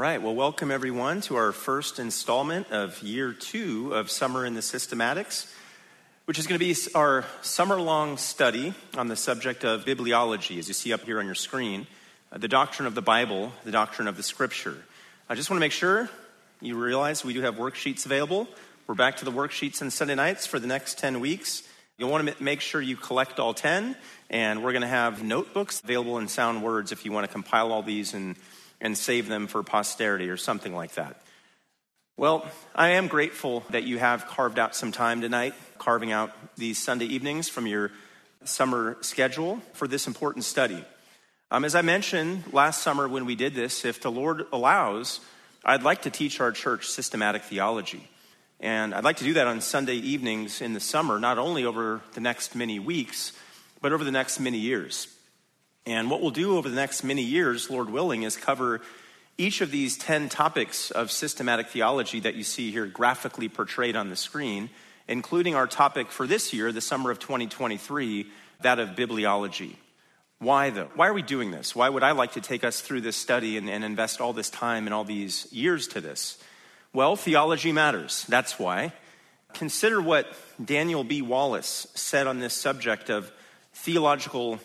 [0.00, 4.62] right, well, welcome everyone to our first installment of year two of Summer in the
[4.62, 5.52] Systematics,
[6.24, 10.68] which is going to be our summer long study on the subject of bibliology, as
[10.68, 11.86] you see up here on your screen,
[12.32, 14.74] uh, the doctrine of the Bible, the doctrine of the Scripture.
[15.28, 16.08] I just want to make sure
[16.62, 18.48] you realize we do have worksheets available.
[18.86, 21.62] We're back to the worksheets on Sunday nights for the next 10 weeks.
[21.98, 23.94] You'll want to make sure you collect all 10,
[24.30, 27.70] and we're going to have notebooks available in sound words if you want to compile
[27.70, 28.36] all these and
[28.80, 31.20] and save them for posterity or something like that.
[32.16, 36.78] Well, I am grateful that you have carved out some time tonight, carving out these
[36.78, 37.90] Sunday evenings from your
[38.44, 40.84] summer schedule for this important study.
[41.50, 45.20] Um, as I mentioned last summer when we did this, if the Lord allows,
[45.64, 48.08] I'd like to teach our church systematic theology.
[48.60, 52.02] And I'd like to do that on Sunday evenings in the summer, not only over
[52.12, 53.32] the next many weeks,
[53.80, 55.08] but over the next many years.
[55.86, 58.80] And what we'll do over the next many years, Lord willing, is cover
[59.38, 64.10] each of these 10 topics of systematic theology that you see here graphically portrayed on
[64.10, 64.68] the screen,
[65.08, 68.26] including our topic for this year, the summer of 2023,
[68.60, 69.76] that of bibliology.
[70.38, 70.90] Why, though?
[70.94, 71.74] Why are we doing this?
[71.74, 74.50] Why would I like to take us through this study and, and invest all this
[74.50, 76.38] time and all these years to this?
[76.92, 78.24] Well, theology matters.
[78.28, 78.92] That's why.
[79.54, 80.26] Consider what
[80.62, 81.22] Daniel B.
[81.22, 83.30] Wallace said on this subject of
[83.72, 84.60] theological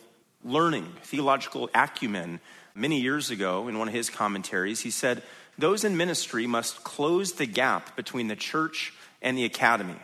[0.45, 2.39] learning, theological acumen,
[2.75, 4.81] many years ago in one of his commentaries.
[4.81, 5.23] He said,
[5.57, 9.97] Those in ministry must close the gap between the church and the academy.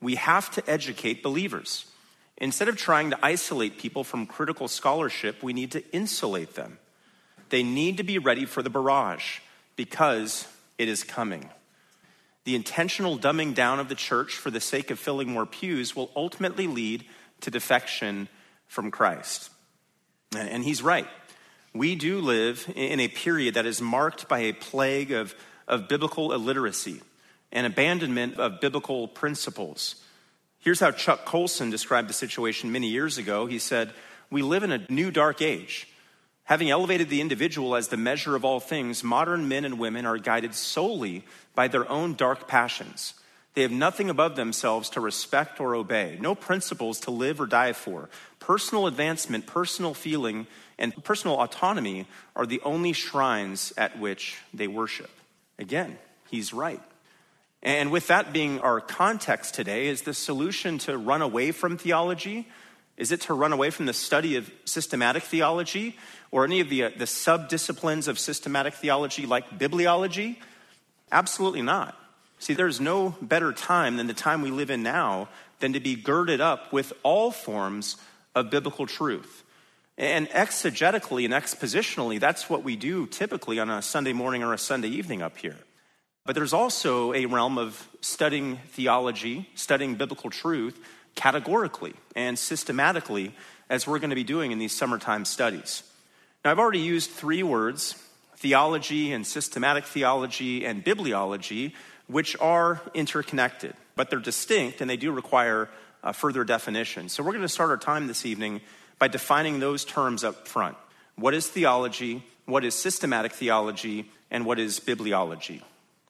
[0.00, 1.86] We have to educate believers.
[2.38, 6.78] Instead of trying to isolate people from critical scholarship, we need to insulate them.
[7.50, 9.40] They need to be ready for the barrage
[9.76, 10.48] because
[10.78, 11.50] it is coming.
[12.44, 16.10] The intentional dumbing down of the church for the sake of filling more pews will
[16.16, 17.04] ultimately lead
[17.42, 18.28] to defection
[18.66, 19.51] from Christ.
[20.36, 21.06] And he's right.
[21.74, 25.34] We do live in a period that is marked by a plague of,
[25.66, 27.00] of biblical illiteracy
[27.50, 29.96] and abandonment of biblical principles.
[30.58, 33.46] Here's how Chuck Colson described the situation many years ago.
[33.46, 33.92] He said,
[34.30, 35.88] We live in a new dark age.
[36.44, 40.18] Having elevated the individual as the measure of all things, modern men and women are
[40.18, 43.14] guided solely by their own dark passions.
[43.54, 47.74] They have nothing above themselves to respect or obey, no principles to live or die
[47.74, 48.08] for.
[48.38, 50.46] Personal advancement, personal feeling,
[50.78, 55.10] and personal autonomy are the only shrines at which they worship.
[55.58, 55.98] Again,
[56.30, 56.80] he's right.
[57.62, 62.48] And with that being our context today, is the solution to run away from theology?
[62.96, 65.96] Is it to run away from the study of systematic theology
[66.30, 70.36] or any of the, uh, the sub disciplines of systematic theology like bibliology?
[71.12, 71.96] Absolutely not.
[72.42, 75.28] See, there's no better time than the time we live in now
[75.60, 77.96] than to be girded up with all forms
[78.34, 79.44] of biblical truth.
[79.96, 84.58] And exegetically and expositionally, that's what we do typically on a Sunday morning or a
[84.58, 85.56] Sunday evening up here.
[86.26, 93.36] But there's also a realm of studying theology, studying biblical truth categorically and systematically,
[93.70, 95.84] as we're going to be doing in these summertime studies.
[96.44, 97.94] Now, I've already used three words
[98.34, 101.72] theology and systematic theology and bibliology
[102.12, 105.68] which are interconnected, but they're distinct and they do require
[106.02, 107.08] a further definition.
[107.08, 108.60] So we're going to start our time this evening
[108.98, 110.76] by defining those terms up front.
[111.16, 112.24] What is theology?
[112.44, 114.10] What is systematic theology?
[114.30, 115.62] And what is bibliology?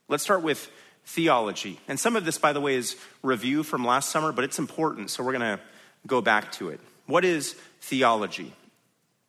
[0.08, 0.70] Let's start with
[1.04, 1.80] theology.
[1.88, 5.10] And some of this, by the way, is review from last summer, but it's important,
[5.10, 5.60] so we're going to
[6.06, 6.80] go back to it.
[7.06, 8.52] What is theology?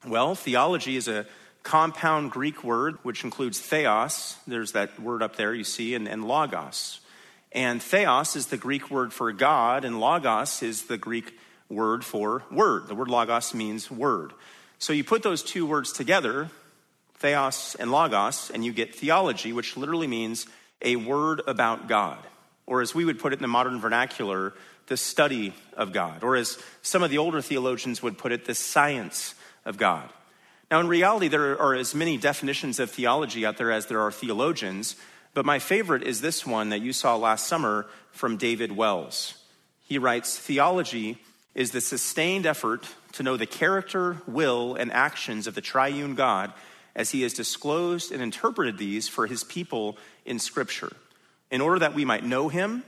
[0.06, 1.26] Well, theology is a
[1.64, 4.36] compound Greek word, which includes theos.
[4.46, 7.00] There's that word up there you see, and, and logos.
[7.52, 11.38] And theos is the Greek word for God, and logos is the Greek
[11.70, 12.88] word for word.
[12.88, 14.34] The word logos means word.
[14.80, 16.50] So you put those two words together,
[17.16, 20.46] theos and logos, and you get theology, which literally means
[20.82, 22.20] a word about God.
[22.66, 24.54] Or as we would put it in the modern vernacular,
[24.88, 26.24] the study of God.
[26.24, 30.10] Or as some of the older theologians would put it, the science of God.
[30.72, 34.12] Now, in reality, there are as many definitions of theology out there as there are
[34.12, 34.96] theologians,
[35.34, 39.36] but my favorite is this one that you saw last summer from David Wells.
[39.88, 41.18] He writes Theology
[41.56, 46.52] is the sustained effort to know the character, will, and actions of the triune God
[46.96, 50.92] as he has disclosed and interpreted these for his people in Scripture,
[51.52, 52.84] in order that we might know him,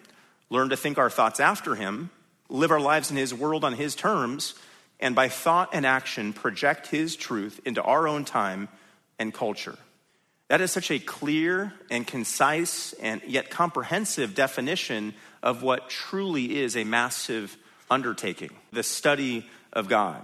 [0.49, 2.09] learn to think our thoughts after him,
[2.49, 4.53] live our lives in his world on his terms,
[4.99, 8.69] and by thought and action project his truth into our own time
[9.19, 9.77] and culture.
[10.47, 16.77] That is such a clear and concise and yet comprehensive definition of what truly is
[16.77, 17.57] a massive
[17.89, 20.23] undertaking the study of God.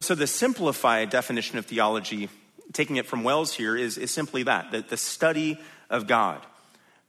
[0.00, 2.30] So, the simplified definition of theology
[2.72, 5.58] taking it from Wells here, is, is simply that, that the study
[5.88, 6.40] of God.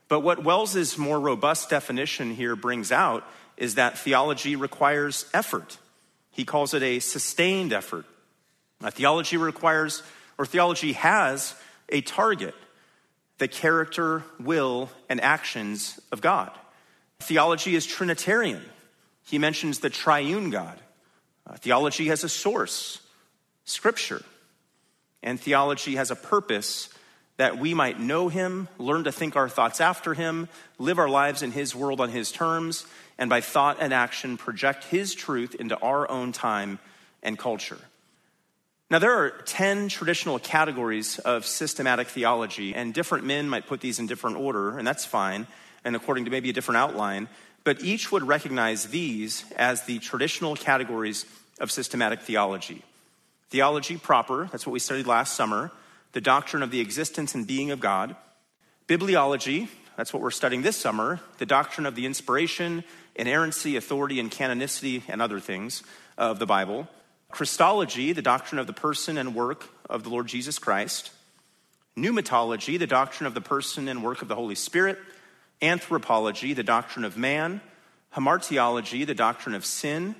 [0.08, 3.26] But what Wells's more robust definition here brings out
[3.56, 5.78] is that theology requires effort.
[6.32, 8.04] He calls it a sustained effort.
[8.90, 10.02] theology requires,
[10.38, 11.54] or theology has,
[11.88, 12.54] a target
[13.38, 16.52] the character, will, and actions of God.
[17.18, 18.62] Theology is Trinitarian.
[19.24, 20.78] He mentions the triune God.
[21.44, 23.00] Uh, theology has a source,
[23.64, 24.22] Scripture.
[25.24, 26.88] And theology has a purpose
[27.36, 31.42] that we might know Him, learn to think our thoughts after Him, live our lives
[31.42, 32.86] in His world on His terms,
[33.18, 36.78] and by thought and action project His truth into our own time
[37.22, 37.78] and culture.
[38.90, 43.98] Now, there are 10 traditional categories of systematic theology, and different men might put these
[43.98, 45.46] in different order, and that's fine,
[45.82, 47.28] and according to maybe a different outline,
[47.64, 51.24] but each would recognize these as the traditional categories
[51.58, 52.82] of systematic theology.
[53.48, 55.70] Theology proper, that's what we studied last summer,
[56.12, 58.14] the doctrine of the existence and being of God.
[58.88, 62.84] Bibliology, that's what we're studying this summer, the doctrine of the inspiration,
[63.14, 65.82] inerrancy, authority, and canonicity, and other things
[66.16, 66.88] of the Bible.
[67.30, 71.10] Christology, the doctrine of the person and work of the Lord Jesus Christ.
[71.96, 74.98] Pneumatology, the doctrine of the person and work of the Holy Spirit.
[75.60, 77.60] Anthropology, the doctrine of man.
[78.14, 80.14] Hamartiology, the doctrine of sin.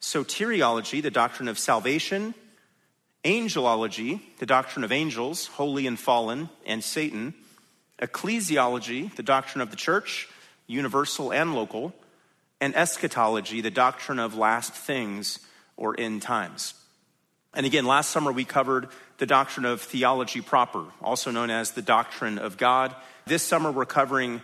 [0.00, 2.34] Soteriology, the doctrine of salvation.
[3.24, 7.34] Angelology, the doctrine of angels, holy and fallen, and Satan.
[8.00, 10.28] Ecclesiology, the doctrine of the church,
[10.66, 11.94] universal and local
[12.60, 15.38] and eschatology, the doctrine of last things
[15.76, 16.74] or end times.
[17.54, 18.88] And again, last summer we covered
[19.18, 22.94] the doctrine of theology proper, also known as the doctrine of God.
[23.26, 24.42] This summer we're covering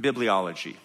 [0.00, 0.76] bibliology.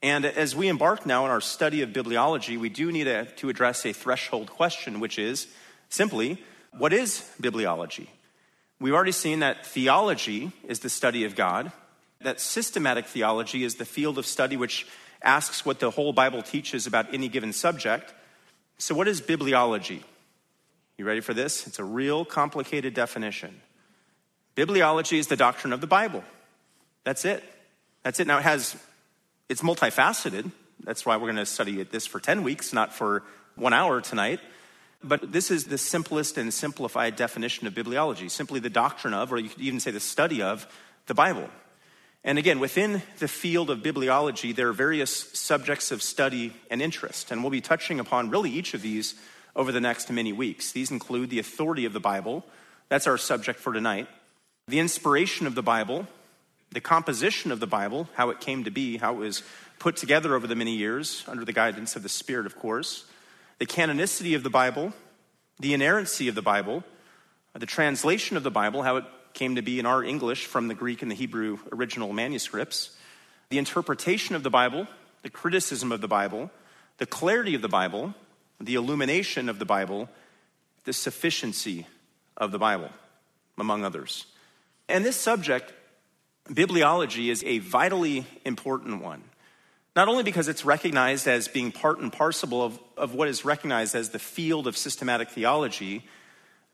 [0.00, 3.48] And as we embark now on our study of bibliology, we do need to, to
[3.48, 5.48] address a threshold question, which is
[5.88, 6.40] simply,
[6.76, 8.06] what is bibliology?
[8.80, 11.72] We've already seen that theology is the study of God,
[12.20, 14.86] that systematic theology is the field of study which
[15.22, 18.14] asks what the whole Bible teaches about any given subject.
[18.78, 20.02] So, what is bibliology?
[20.96, 21.66] You ready for this?
[21.66, 23.60] It's a real complicated definition.
[24.56, 26.24] Bibliology is the doctrine of the Bible.
[27.04, 27.44] That's it.
[28.02, 28.26] That's it.
[28.26, 28.76] Now, it has,
[29.48, 30.50] it's multifaceted.
[30.82, 33.22] That's why we're going to study it this for 10 weeks, not for
[33.54, 34.40] one hour tonight.
[35.02, 39.38] But this is the simplest and simplified definition of bibliology simply the doctrine of, or
[39.38, 40.66] you could even say the study of,
[41.06, 41.48] the Bible.
[42.24, 47.30] And again, within the field of bibliology, there are various subjects of study and interest.
[47.30, 49.14] And we'll be touching upon really each of these
[49.54, 50.72] over the next many weeks.
[50.72, 52.44] These include the authority of the Bible,
[52.88, 54.08] that's our subject for tonight,
[54.66, 56.06] the inspiration of the Bible,
[56.70, 59.42] the composition of the Bible, how it came to be, how it was
[59.78, 63.04] put together over the many years under the guidance of the Spirit, of course,
[63.58, 64.92] the canonicity of the Bible,
[65.58, 66.84] the inerrancy of the Bible,
[67.54, 70.74] the translation of the Bible, how it came to be in our English from the
[70.74, 72.96] Greek and the Hebrew original manuscripts,
[73.50, 74.86] the interpretation of the Bible,
[75.22, 76.50] the criticism of the Bible,
[76.98, 78.14] the clarity of the Bible,
[78.60, 80.08] the illumination of the Bible,
[80.84, 81.86] the sufficiency
[82.36, 82.90] of the Bible,
[83.56, 84.26] among others.
[84.88, 85.72] And this subject,
[86.48, 89.22] bibliology, is a vitally important one.
[89.96, 93.94] Not only because it's recognized as being part and parcel of, of what is recognized
[93.94, 96.04] as the field of systematic theology,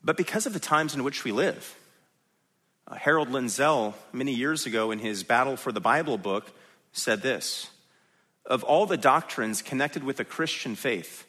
[0.03, 1.75] but because of the times in which we live.
[2.87, 6.51] Uh, Harold Lindsell, many years ago in his Battle for the Bible book,
[6.93, 7.69] said this
[8.45, 11.25] Of all the doctrines connected with the Christian faith,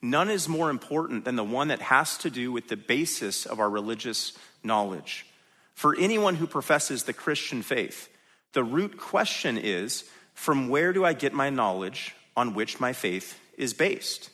[0.00, 3.58] none is more important than the one that has to do with the basis of
[3.58, 5.26] our religious knowledge.
[5.74, 8.08] For anyone who professes the Christian faith,
[8.52, 13.38] the root question is from where do I get my knowledge on which my faith
[13.56, 14.30] is based?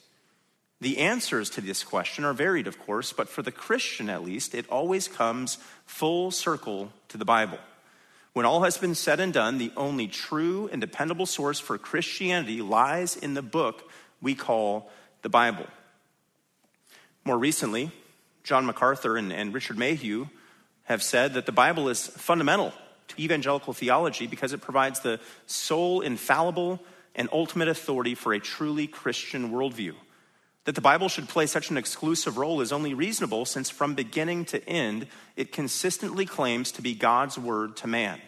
[0.81, 4.55] The answers to this question are varied, of course, but for the Christian at least,
[4.55, 7.59] it always comes full circle to the Bible.
[8.33, 12.62] When all has been said and done, the only true and dependable source for Christianity
[12.62, 13.90] lies in the book
[14.21, 14.90] we call
[15.23, 15.67] the Bible.
[17.25, 17.90] More recently,
[18.45, 20.31] John MacArthur and, and Richard Mayhue
[20.85, 22.73] have said that the Bible is fundamental
[23.09, 26.81] to evangelical theology because it provides the sole infallible
[27.15, 29.95] and ultimate authority for a truly Christian worldview.
[30.65, 34.45] That the Bible should play such an exclusive role is only reasonable since from beginning
[34.47, 38.21] to end, it consistently claims to be God's word to man.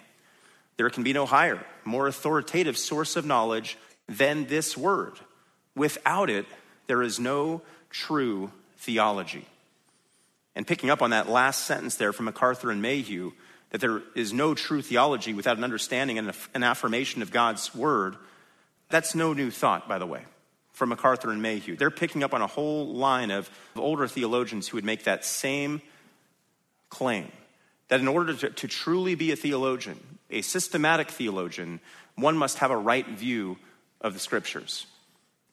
[0.77, 3.77] There can be no higher, more authoritative source of knowledge
[4.09, 5.15] than this word.
[5.77, 6.47] Without it,
[6.87, 9.47] there is no true theology.
[10.57, 13.33] And picking up on that last sentence there from MacArthur and Mayhue,
[13.71, 18.17] that there is no true theology without an understanding and an affirmation of God's word,
[18.89, 20.25] that's no new thought, by the way
[20.81, 21.77] from MacArthur and Mayhue.
[21.77, 25.83] They're picking up on a whole line of older theologians who would make that same
[26.89, 27.31] claim
[27.89, 30.01] that in order to, to truly be a theologian,
[30.31, 31.81] a systematic theologian,
[32.15, 33.59] one must have a right view
[34.01, 34.87] of the scriptures.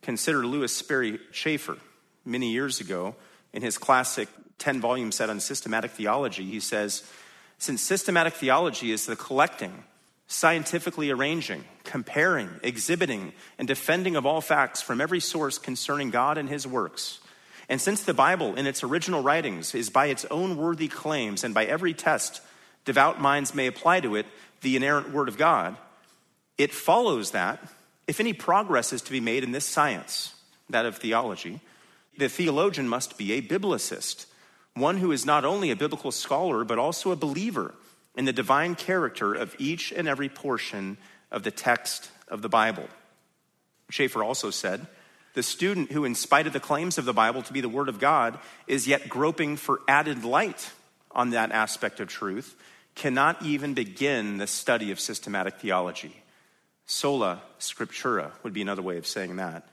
[0.01, 1.75] Consider Lewis Sperry Chafer
[2.23, 3.13] many years ago
[3.51, 6.45] in his classic 10 volume set on systematic theology.
[6.45, 7.03] He says,
[7.57, 9.83] Since systematic theology is the collecting,
[10.27, 16.49] scientifically arranging, comparing, exhibiting, and defending of all facts from every source concerning God and
[16.49, 17.19] his works,
[17.69, 21.53] and since the Bible, in its original writings, is by its own worthy claims and
[21.53, 22.41] by every test
[22.85, 24.25] devout minds may apply to it
[24.61, 25.75] the inerrant Word of God,
[26.57, 27.61] it follows that
[28.07, 30.33] if any progress is to be made in this science,
[30.69, 31.59] that of theology,
[32.17, 34.25] the theologian must be a biblicist,
[34.79, 37.73] one who is not only a biblical scholar, but also a believer
[38.15, 40.97] in the divine character of each and every portion
[41.31, 42.87] of the text of the Bible.
[43.91, 44.87] Chafer also said,
[45.33, 47.89] the student who, in spite of the claims of the Bible to be the Word
[47.89, 50.71] of God, is yet groping for added light
[51.11, 52.55] on that aspect of truth,
[52.95, 56.23] cannot even begin the study of systematic theology.
[56.87, 59.67] Sola scriptura would be another way of saying that.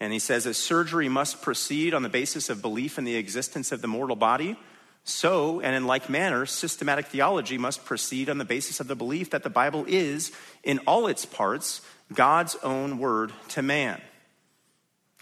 [0.00, 3.72] And he says, as surgery must proceed on the basis of belief in the existence
[3.72, 4.56] of the mortal body,
[5.04, 9.30] so, and in like manner, systematic theology must proceed on the basis of the belief
[9.30, 10.32] that the Bible is,
[10.62, 11.82] in all its parts,
[12.12, 14.00] God's own word to man.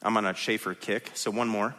[0.02, 1.75] I'm on a Chafer kick, so one more.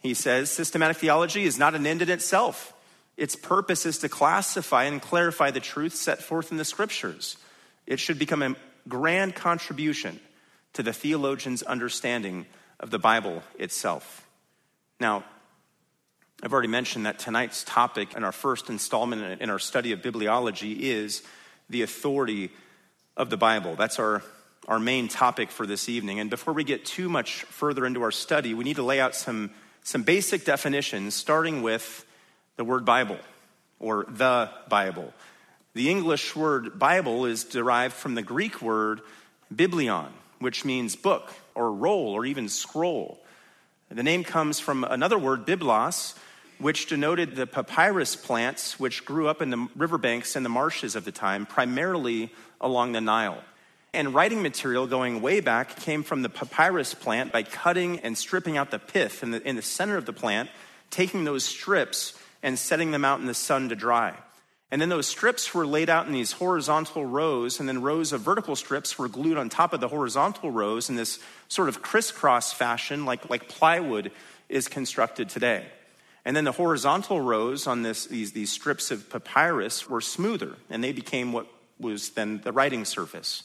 [0.00, 2.74] He says, systematic theology is not an end in itself.
[3.16, 7.36] Its purpose is to classify and clarify the truth set forth in the scriptures.
[7.86, 8.56] It should become a
[8.88, 10.18] grand contribution
[10.74, 12.46] to the theologian's understanding
[12.80, 14.26] of the Bible itself.
[15.00, 15.24] Now,
[16.42, 20.76] I've already mentioned that tonight's topic in our first installment in our study of bibliology
[20.78, 21.22] is
[21.70, 22.50] the authority
[23.16, 23.76] of the Bible.
[23.76, 24.22] That's our,
[24.66, 26.18] our main topic for this evening.
[26.18, 29.14] And before we get too much further into our study, we need to lay out
[29.14, 29.52] some,
[29.84, 32.04] some basic definitions, starting with
[32.56, 33.18] the word Bible
[33.78, 35.12] or the Bible.
[35.74, 39.00] The English word Bible is derived from the Greek word
[39.54, 40.08] biblion,
[40.42, 43.18] which means book or roll or even scroll.
[43.90, 46.16] The name comes from another word, biblos,
[46.58, 51.04] which denoted the papyrus plants which grew up in the riverbanks and the marshes of
[51.04, 52.30] the time, primarily
[52.60, 53.42] along the Nile.
[53.92, 58.56] And writing material going way back came from the papyrus plant by cutting and stripping
[58.56, 60.48] out the pith in the, in the center of the plant,
[60.90, 64.14] taking those strips and setting them out in the sun to dry.
[64.72, 68.22] And then those strips were laid out in these horizontal rows, and then rows of
[68.22, 72.54] vertical strips were glued on top of the horizontal rows in this sort of crisscross
[72.54, 74.10] fashion, like, like plywood
[74.48, 75.66] is constructed today.
[76.24, 80.82] And then the horizontal rows on this, these, these strips of papyrus were smoother, and
[80.82, 81.48] they became what
[81.78, 83.42] was then the writing surface.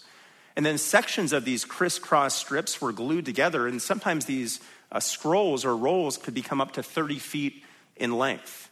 [0.55, 4.61] And then sections of these crisscross strips were glued together, and sometimes these
[4.93, 7.65] uh, scrolls or rolls could become up to 30 feet
[7.97, 8.69] in length.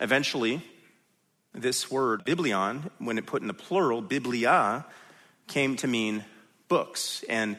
[0.00, 0.62] Eventually,
[1.56, 4.84] this word, biblion, when it put in the plural, biblia,
[5.48, 6.24] came to mean
[6.68, 7.24] books.
[7.28, 7.56] And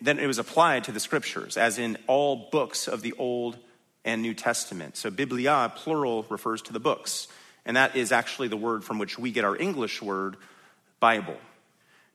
[0.00, 3.56] then it was applied to the scriptures, as in all books of the Old
[4.04, 4.96] and New Testament.
[4.96, 7.28] So, biblia, plural, refers to the books.
[7.64, 10.36] And that is actually the word from which we get our English word,
[10.98, 11.36] Bible.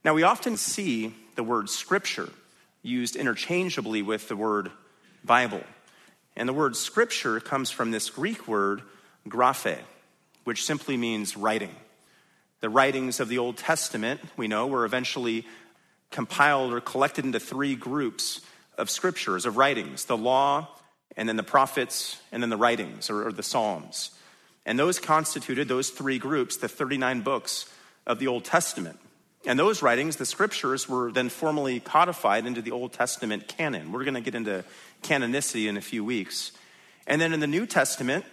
[0.04, 2.30] Now, we often see the word scripture
[2.82, 4.72] used interchangeably with the word
[5.24, 5.64] Bible.
[6.36, 8.82] And the word scripture comes from this Greek word,
[9.28, 9.80] graphe,
[10.46, 11.76] which simply means writing.
[12.62, 15.46] The writings of the Old Testament, we know, were eventually
[16.12, 18.42] compiled or collected into three groups
[18.78, 20.70] of scriptures, of writings the law,
[21.18, 24.12] and then the prophets, and then the writings or, or the Psalms.
[24.66, 27.72] And those constituted, those three groups, the 39 books
[28.08, 29.00] of the Old Testament.
[29.46, 33.92] And those writings, the scriptures, were then formally codified into the Old Testament canon.
[33.92, 34.64] We're going to get into
[35.04, 36.52] canonicity in a few weeks.
[37.06, 38.26] And then in the New Testament,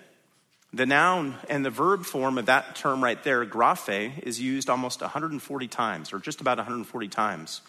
[0.73, 5.01] the noun and the verb form of that term right there, graphe, is used almost
[5.01, 7.61] 140 times, or just about 140 times.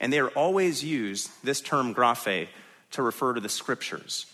[0.00, 2.48] And they are always used, this term graphe,
[2.92, 4.26] to refer to the scriptures.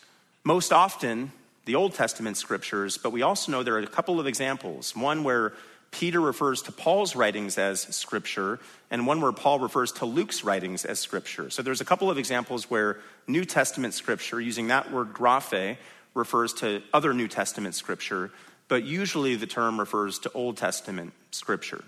[0.42, 1.32] Most often,
[1.64, 4.94] the Old Testament scriptures, but we also know there are a couple of examples.
[4.94, 5.52] One where
[5.90, 8.58] Peter refers to Paul's writings as scripture,
[8.90, 11.50] and one where Paul refers to Luke's writings as scripture.
[11.50, 15.76] So there's a couple of examples where New Testament scripture, using that word graphe,
[16.14, 18.30] refers to other New Testament scripture,
[18.68, 21.84] but usually the term refers to Old Testament scripture.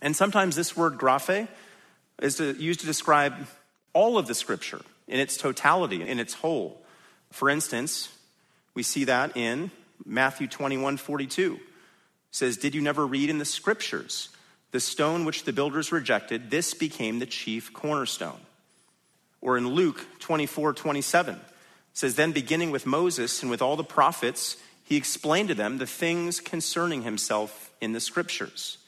[0.00, 1.48] And sometimes this word graphe
[2.22, 3.34] is used to describe
[3.92, 6.80] all of the scripture in its totality, in its whole.
[7.30, 8.08] For instance,
[8.74, 9.70] we see that in
[10.06, 11.54] Matthew 21 42.
[11.54, 11.60] It
[12.30, 14.28] says, Did you never read in the scriptures?
[14.70, 18.38] The stone which the builders rejected, this became the chief cornerstone.
[19.40, 21.40] Or in Luke 24 27,
[21.92, 25.86] says, Then beginning with Moses and with all the prophets, he explained to them the
[25.86, 28.78] things concerning himself in the scriptures.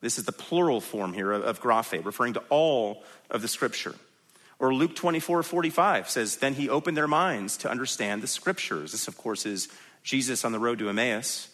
[0.00, 3.94] This is the plural form here of graphe, referring to all of the scripture.
[4.58, 8.92] Or Luke 24 45 says, Then he opened their minds to understand the scriptures.
[8.92, 9.68] This, of course, is
[10.02, 11.48] Jesus on the road to Emmaus.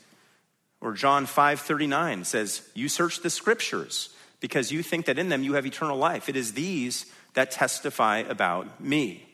[0.80, 4.10] Or John 5 39 says, You search the scriptures
[4.40, 6.28] because you think that in them you have eternal life.
[6.28, 9.26] It is these that testify about me.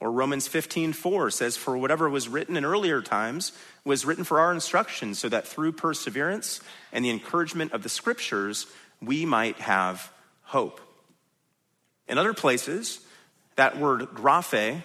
[0.00, 3.52] Or Romans 15, 4 says, For whatever was written in earlier times
[3.84, 6.60] was written for our instruction, so that through perseverance
[6.92, 8.66] and the encouragement of the scriptures,
[9.02, 10.12] we might have
[10.42, 10.80] hope.
[12.06, 13.00] In other places,
[13.56, 14.82] that word graphe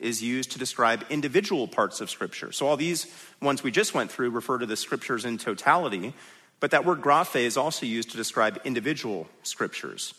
[0.00, 2.52] is used to describe individual parts of scripture.
[2.52, 3.06] So all these
[3.40, 6.14] ones we just went through refer to the scriptures in totality,
[6.60, 10.14] but that word graphe is also used to describe individual scriptures,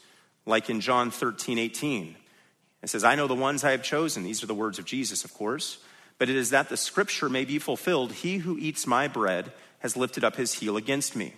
[0.46, 2.16] like in John 13, 18.
[2.84, 4.24] It says, I know the ones I have chosen.
[4.24, 5.80] These are the words of Jesus, of course.
[6.20, 8.12] But it is that the scripture may be fulfilled.
[8.12, 11.34] He who eats my bread has lifted up his heel against me.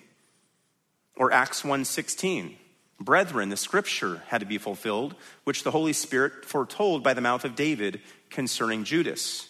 [1.15, 2.57] Or Acts 1:16.
[3.01, 5.15] Brethren, the scripture had to be fulfilled,
[5.45, 9.47] which the Holy Spirit foretold by the mouth of David concerning Judas.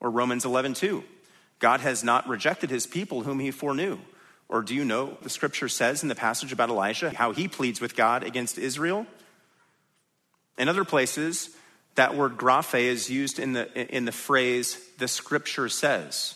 [0.00, 1.04] Or Romans 11:2.
[1.58, 3.98] God has not rejected his people whom he foreknew.
[4.48, 7.80] Or do you know the scripture says in the passage about Elijah how he pleads
[7.80, 9.06] with God against Israel?
[10.60, 11.56] In other places,
[11.94, 16.34] that word graphe is used in the, in the phrase, the scripture says,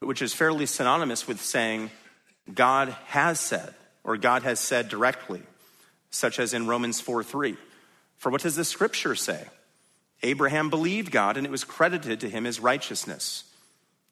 [0.00, 1.90] which is fairly synonymous with saying,
[2.52, 5.42] God has said, or God has said directly,
[6.10, 7.56] such as in Romans 4 3.
[8.18, 9.46] For what does the scripture say?
[10.22, 13.44] Abraham believed God and it was credited to him as righteousness.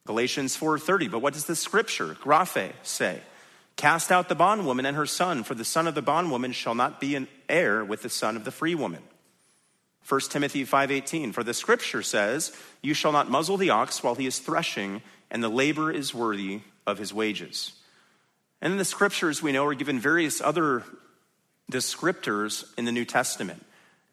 [0.07, 1.11] Galatians 4:30.
[1.11, 3.21] But what does the scripture, graphe, say?
[3.77, 6.99] Cast out the bondwoman and her son, for the son of the bondwoman shall not
[6.99, 9.03] be an heir with the son of the free woman.
[10.09, 14.27] 1 Timothy 5:18 For the scripture says, you shall not muzzle the ox while he
[14.27, 17.73] is threshing, and the labor is worthy of his wages.
[18.61, 20.85] And in the scriptures we know are given various other
[21.73, 23.65] descriptors in the New Testament.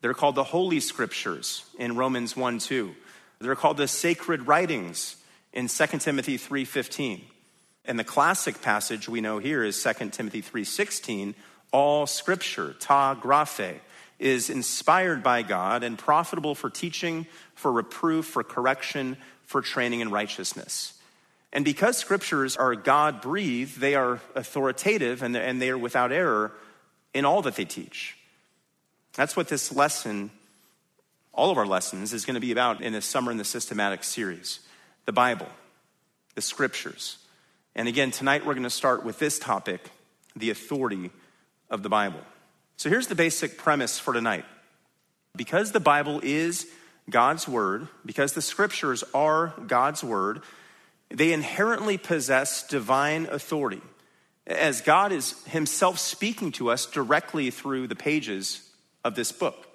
[0.02, 2.96] They're called the holy scriptures in Romans 1 2.
[3.40, 5.18] They're called the sacred writings
[5.54, 7.22] in 2 Timothy 3:15.
[7.84, 11.36] And the classic passage we know here is 2 Timothy 3:16,
[11.72, 13.80] all scripture, ta graphe,
[14.22, 20.12] is inspired by God and profitable for teaching, for reproof, for correction, for training in
[20.12, 20.94] righteousness.
[21.52, 26.54] And because scriptures are God breathed, they are authoritative and they are without error
[27.14, 28.16] in all that they teach.
[29.14, 30.30] That's what this lesson,
[31.34, 34.04] all of our lessons, is going to be about in this Summer in the Systematic
[34.04, 34.60] series
[35.08, 35.48] the Bible,
[36.36, 37.18] the scriptures.
[37.76, 39.90] And again, tonight we're going to start with this topic
[40.36, 41.10] the authority
[41.70, 42.22] of the Bible.
[42.82, 44.44] So here's the basic premise for tonight.
[45.36, 46.66] Because the Bible is
[47.08, 50.42] God's word, because the scriptures are God's word,
[51.10, 53.84] they inherently possess divine authority.
[54.48, 58.68] As God is himself speaking to us directly through the pages
[59.04, 59.68] of this book.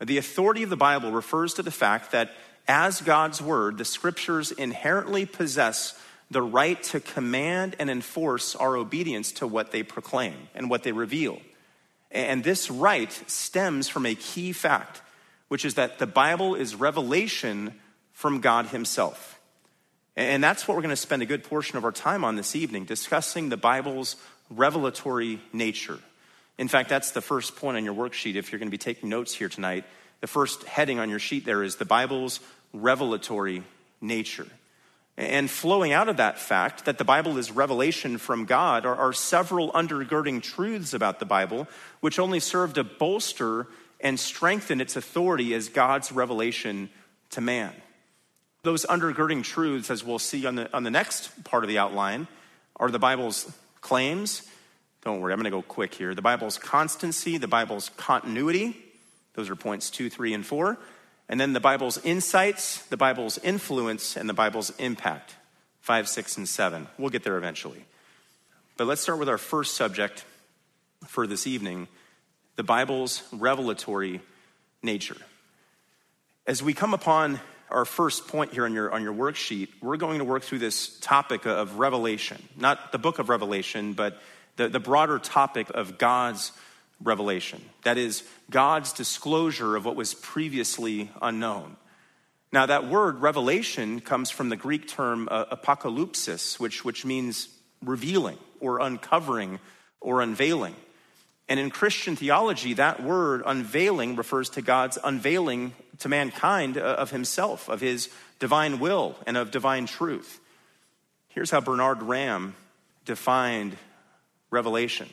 [0.00, 2.30] The authority of the Bible refers to the fact that
[2.66, 5.92] as God's word, the scriptures inherently possess
[6.30, 10.92] the right to command and enforce our obedience to what they proclaim and what they
[10.92, 11.38] reveal.
[12.14, 15.02] And this right stems from a key fact,
[15.48, 17.74] which is that the Bible is revelation
[18.12, 19.40] from God Himself.
[20.16, 22.54] And that's what we're going to spend a good portion of our time on this
[22.54, 24.14] evening, discussing the Bible's
[24.48, 25.98] revelatory nature.
[26.56, 29.08] In fact, that's the first point on your worksheet if you're going to be taking
[29.08, 29.84] notes here tonight.
[30.20, 32.38] The first heading on your sheet there is the Bible's
[32.72, 33.64] revelatory
[34.00, 34.46] nature.
[35.16, 39.12] And flowing out of that fact that the Bible is revelation from God are, are,
[39.12, 41.68] several undergirding truths about the Bible,
[42.00, 43.68] which only serve to bolster
[44.00, 46.90] and strengthen its authority as God's revelation
[47.30, 47.72] to man.
[48.64, 52.26] Those undergirding truths, as we'll see on the, on the next part of the outline,
[52.76, 54.42] are the Bible's claims.
[55.02, 56.14] Don't worry, I'm going to go quick here.
[56.14, 58.76] The Bible's constancy, the Bible's continuity.
[59.34, 60.78] Those are points two, three, and four.
[61.28, 65.34] And then the Bible's insights, the Bible's influence, and the Bible's impact.
[65.80, 66.86] Five, six, and seven.
[66.98, 67.84] We'll get there eventually.
[68.76, 70.24] But let's start with our first subject
[71.06, 71.88] for this evening
[72.56, 74.20] the Bible's revelatory
[74.82, 75.16] nature.
[76.46, 80.18] As we come upon our first point here on your, on your worksheet, we're going
[80.18, 82.40] to work through this topic of revelation.
[82.56, 84.20] Not the book of Revelation, but
[84.56, 86.52] the, the broader topic of God's
[87.02, 87.62] revelation.
[87.84, 91.76] That is, God's disclosure of what was previously unknown.
[92.52, 95.56] Now, that word revelation comes from the Greek term uh,
[96.58, 97.48] which, which means
[97.82, 99.58] revealing or uncovering
[100.00, 100.76] or unveiling.
[101.48, 107.68] And in Christian theology, that word unveiling refers to God's unveiling to mankind of himself,
[107.68, 110.40] of his divine will, and of divine truth.
[111.28, 112.54] Here's how Bernard Ramm
[113.04, 113.76] defined
[114.50, 115.08] revelation.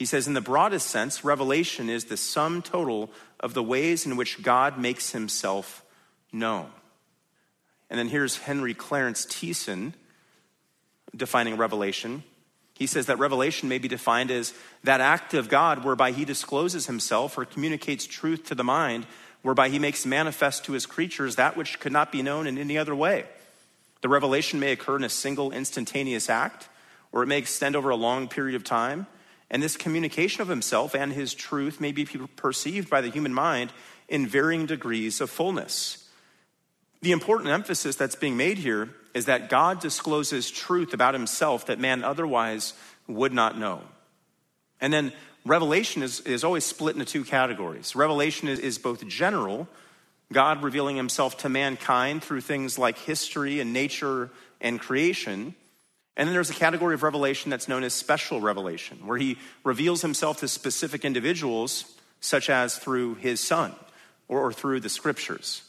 [0.00, 4.16] He says, in the broadest sense, revelation is the sum total of the ways in
[4.16, 5.84] which God makes himself
[6.32, 6.70] known.
[7.90, 9.92] And then here's Henry Clarence Thiessen
[11.14, 12.22] defining revelation.
[12.78, 16.86] He says that revelation may be defined as that act of God whereby he discloses
[16.86, 19.06] himself or communicates truth to the mind,
[19.42, 22.78] whereby he makes manifest to his creatures that which could not be known in any
[22.78, 23.26] other way.
[24.00, 26.70] The revelation may occur in a single instantaneous act,
[27.12, 29.06] or it may extend over a long period of time.
[29.50, 33.72] And this communication of himself and his truth may be perceived by the human mind
[34.08, 36.08] in varying degrees of fullness.
[37.02, 41.80] The important emphasis that's being made here is that God discloses truth about himself that
[41.80, 42.74] man otherwise
[43.08, 43.82] would not know.
[44.80, 45.12] And then
[45.44, 47.96] revelation is, is always split into two categories.
[47.96, 49.68] Revelation is, is both general,
[50.32, 55.54] God revealing himself to mankind through things like history and nature and creation.
[56.16, 60.02] And then there's a category of revelation that's known as special revelation, where he reveals
[60.02, 61.84] himself to specific individuals,
[62.20, 63.74] such as through his son
[64.28, 65.62] or, or through the scriptures.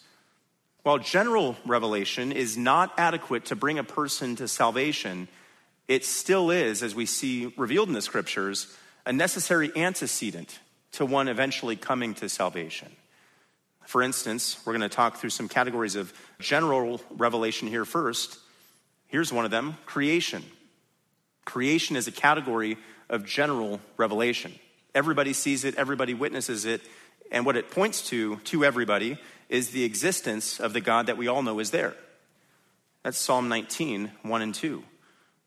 [0.84, 5.28] While general revelation is not adequate to bring a person to salvation,
[5.88, 8.76] it still is, as we see revealed in the scriptures,
[9.06, 10.60] a necessary antecedent
[10.94, 12.92] to one eventually coming to salvation.
[13.86, 18.40] For instance, we're going to talk through some categories of general revelation here first.
[19.12, 20.44] Here's one of them creation.
[21.44, 22.78] Creation is a category
[23.10, 24.54] of general revelation.
[24.96, 26.82] Everybody sees it, everybody witnesses it,
[27.30, 29.18] and what it points to, to everybody,
[29.50, 31.94] is the existence of the God that we all know is there.
[33.04, 34.84] That's Psalm 19, 1 and 2.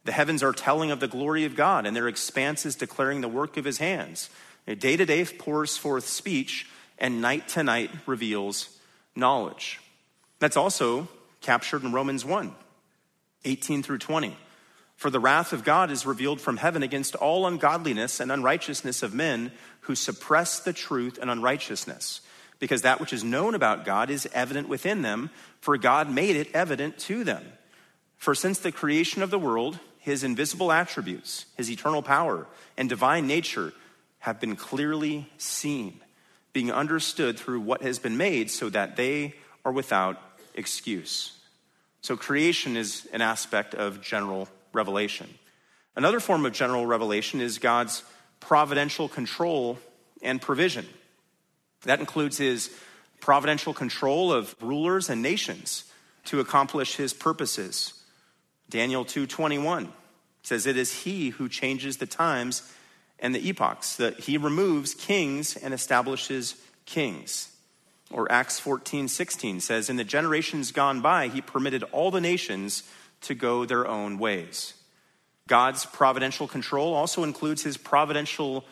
[0.05, 3.29] The heavens are telling of the glory of God, and their expanse is declaring the
[3.29, 4.29] work of his hands.
[4.67, 6.67] Day to day pours forth speech,
[6.99, 8.77] and night to night reveals
[9.17, 9.81] knowledge.
[10.39, 11.09] That's also
[11.41, 12.55] captured in Romans 1,
[13.45, 14.37] 18 through 20.
[14.97, 19.13] For the wrath of God is revealed from heaven against all ungodliness and unrighteousness of
[19.13, 22.21] men who suppress the truth and unrighteousness,
[22.59, 25.31] because that which is known about God is evident within them,
[25.61, 27.45] for God made it evident to them.
[28.17, 33.27] For since the creation of the world, his invisible attributes, his eternal power, and divine
[33.27, 33.73] nature
[34.21, 36.01] have been clearly seen,
[36.53, 40.19] being understood through what has been made, so that they are without
[40.55, 41.33] excuse.
[42.05, 45.27] So, creation is an aspect of general revelation.
[45.97, 48.03] Another form of general revelation is God's
[48.41, 49.79] providential control
[50.21, 50.87] and provision.
[51.85, 52.71] That includes his
[53.23, 55.85] providential control of rulers and nations
[56.27, 57.95] to accomplish his purposes.
[58.69, 59.91] Daniel 2:21
[60.43, 62.71] says it is he who changes the times
[63.19, 67.49] and the epochs that he removes kings and establishes kings.
[68.15, 72.85] Or Acts 14:16 says in the generations gone by he permitted all the nations
[73.23, 74.75] to go their own ways.
[75.49, 78.65] God's providential control also includes his providential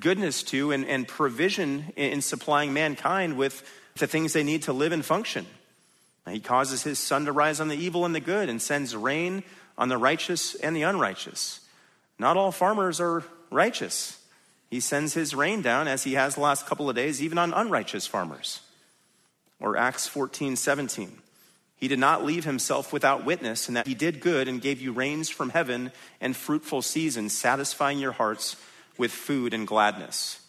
[0.00, 3.62] goodness to and, and provision in supplying mankind with
[3.94, 5.46] the things they need to live and function.
[6.28, 9.44] He causes his sun to rise on the evil and the good and sends rain
[9.78, 11.60] on the righteous and the unrighteous.
[12.18, 14.18] Not all farmers are righteous.
[14.70, 17.54] He sends his rain down, as he has the last couple of days, even on
[17.54, 18.60] unrighteous farmers.
[19.60, 21.18] Or Acts 14 17.
[21.76, 24.92] He did not leave himself without witness, and that he did good and gave you
[24.92, 28.56] rains from heaven and fruitful seasons, satisfying your hearts
[28.96, 30.40] with food and gladness.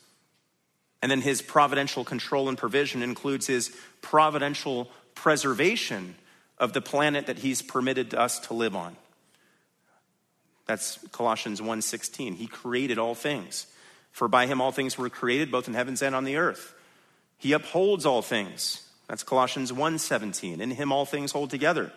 [1.01, 6.15] And then his providential control and provision includes his providential preservation
[6.57, 8.97] of the planet that he's permitted us to live on.
[10.65, 12.35] That's Colossians 1:16.
[12.35, 13.67] He created all things.
[14.11, 16.73] For by him all things were created both in heavens and on the earth.
[17.37, 20.61] He upholds all things that's Colossians 1:17.
[20.61, 21.91] In him all things hold together.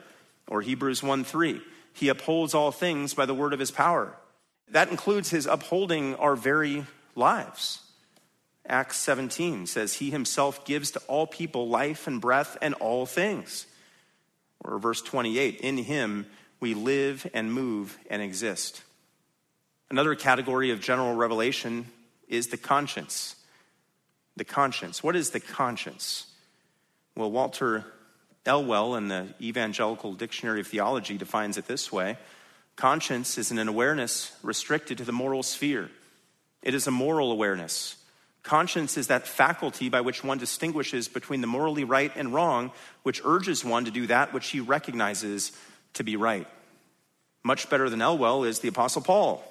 [0.48, 1.60] Or Hebrews 1:3.
[1.92, 4.16] He upholds all things by the word of his power.
[4.68, 7.80] That includes his upholding our very lives.
[8.66, 13.66] Acts 17 says he himself gives to all people life and breath and all things.
[14.60, 16.26] Or verse 28, in him
[16.60, 18.82] we live and move and exist.
[19.90, 21.90] Another category of general revelation
[22.26, 23.36] is the conscience.
[24.36, 25.02] The conscience.
[25.02, 26.31] What is the conscience?
[27.14, 27.84] Well, Walter
[28.46, 32.16] Elwell in the Evangelical Dictionary of Theology defines it this way
[32.76, 35.90] Conscience is an awareness restricted to the moral sphere,
[36.62, 37.96] it is a moral awareness.
[38.42, 42.72] Conscience is that faculty by which one distinguishes between the morally right and wrong,
[43.04, 45.52] which urges one to do that which he recognizes
[45.92, 46.48] to be right.
[47.44, 49.44] Much better than Elwell is the Apostle Paul,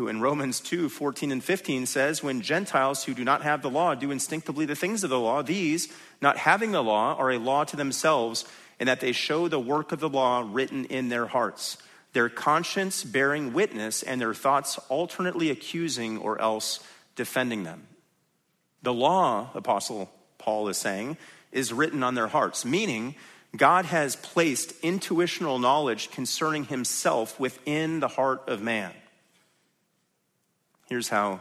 [0.00, 3.68] who in Romans 2 14 and 15 says, When Gentiles who do not have the
[3.68, 7.38] law do instinctively the things of the law, these, not having the law, are a
[7.38, 8.46] law to themselves,
[8.78, 11.76] in that they show the work of the law written in their hearts,
[12.14, 16.80] their conscience bearing witness, and their thoughts alternately accusing or else
[17.14, 17.86] defending them.
[18.80, 21.18] The law, Apostle Paul is saying,
[21.52, 23.16] is written on their hearts, meaning
[23.54, 28.94] God has placed intuitional knowledge concerning himself within the heart of man.
[30.90, 31.40] Here's how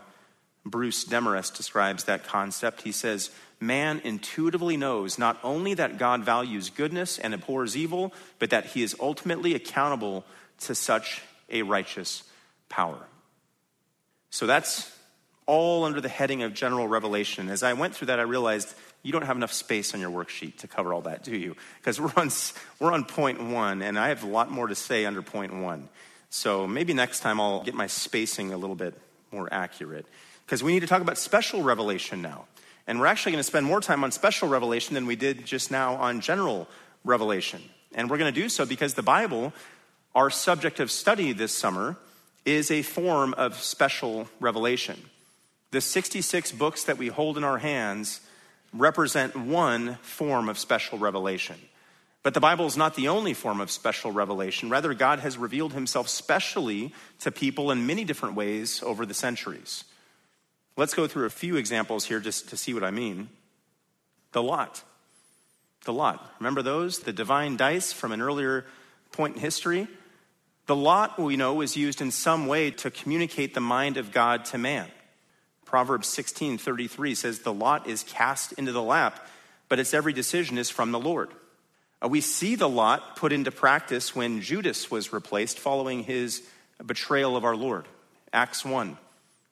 [0.64, 2.84] Bruce Demarest describes that concept.
[2.84, 8.52] He says, Man intuitively knows not only that God values goodness and abhors evil, but
[8.52, 10.24] that he is ultimately accountable
[10.62, 12.24] to such a righteous
[12.70, 13.00] power.
[14.30, 14.96] So that's
[15.46, 17.50] all under the heading of general revelation.
[17.50, 20.58] As I went through that, I realized you don't have enough space on your worksheet
[20.58, 21.56] to cover all that, do you?
[21.80, 22.30] Because we're on,
[22.80, 25.90] we're on point one, and I have a lot more to say under point one.
[26.30, 28.94] So maybe next time I'll get my spacing a little bit
[29.32, 30.06] more accurate.
[30.46, 32.46] Because we need to talk about special revelation now.
[32.88, 35.70] And we're actually going to spend more time on special revelation than we did just
[35.70, 36.68] now on general
[37.04, 37.62] revelation.
[37.94, 39.54] And we're going to do so because the Bible,
[40.16, 41.98] our subject of study this summer,
[42.46, 45.00] is a form of special revelation.
[45.72, 48.22] The 66 books that we hold in our hands
[48.74, 51.58] represent one form of special revelation.
[52.22, 54.70] But the Bible is not the only form of special revelation.
[54.70, 59.86] Rather, God has revealed himself specially to people in many different ways over the centuries.
[60.76, 63.30] Let's go through a few examples here just to see what I mean.
[64.34, 64.84] The lot.
[65.86, 66.36] The lot.
[66.40, 67.00] Remember those?
[67.00, 68.66] The divine dice from an earlier
[69.12, 69.88] point in history?
[70.68, 74.46] The lot, we know, was used in some way to communicate the mind of God
[74.46, 74.88] to man.
[75.66, 79.28] Proverbs 16:33 says the lot is cast into the lap,
[79.68, 81.30] but its every decision is from the Lord.
[82.02, 86.44] Uh, we see the lot put into practice when Judas was replaced following his
[86.86, 87.86] betrayal of our Lord.
[88.32, 88.98] Acts 1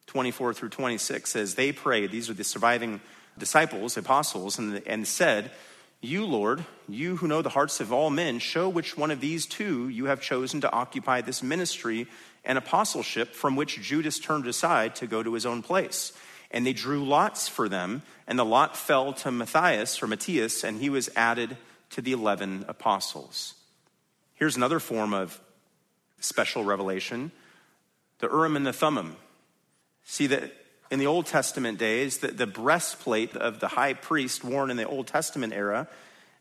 [0.05, 3.01] 24 through 26 says, They prayed, these are the surviving
[3.37, 5.51] disciples, apostles, and, and said,
[6.01, 9.45] You, Lord, you who know the hearts of all men, show which one of these
[9.45, 12.07] two you have chosen to occupy this ministry
[12.45, 16.13] and apostleship from which Judas turned aside to go to his own place.
[16.51, 20.79] And they drew lots for them, and the lot fell to Matthias or Matthias, and
[20.79, 21.57] he was added
[21.91, 23.55] to the 11 apostles.
[24.33, 25.39] Here's another form of
[26.19, 27.31] special revelation
[28.19, 29.15] the Urim and the Thummim.
[30.03, 30.51] See that
[30.89, 34.87] in the Old Testament days, the, the breastplate of the high priest worn in the
[34.87, 35.87] Old Testament era,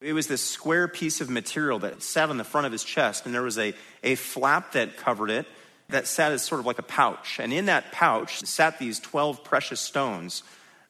[0.01, 3.27] it was this square piece of material that sat on the front of his chest,
[3.27, 5.47] and there was a, a flap that covered it
[5.89, 7.39] that sat as sort of like a pouch.
[7.41, 10.43] And in that pouch sat these 12 precious stones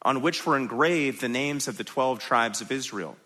[0.03, 3.17] on which were engraved the names of the 12 tribes of Israel.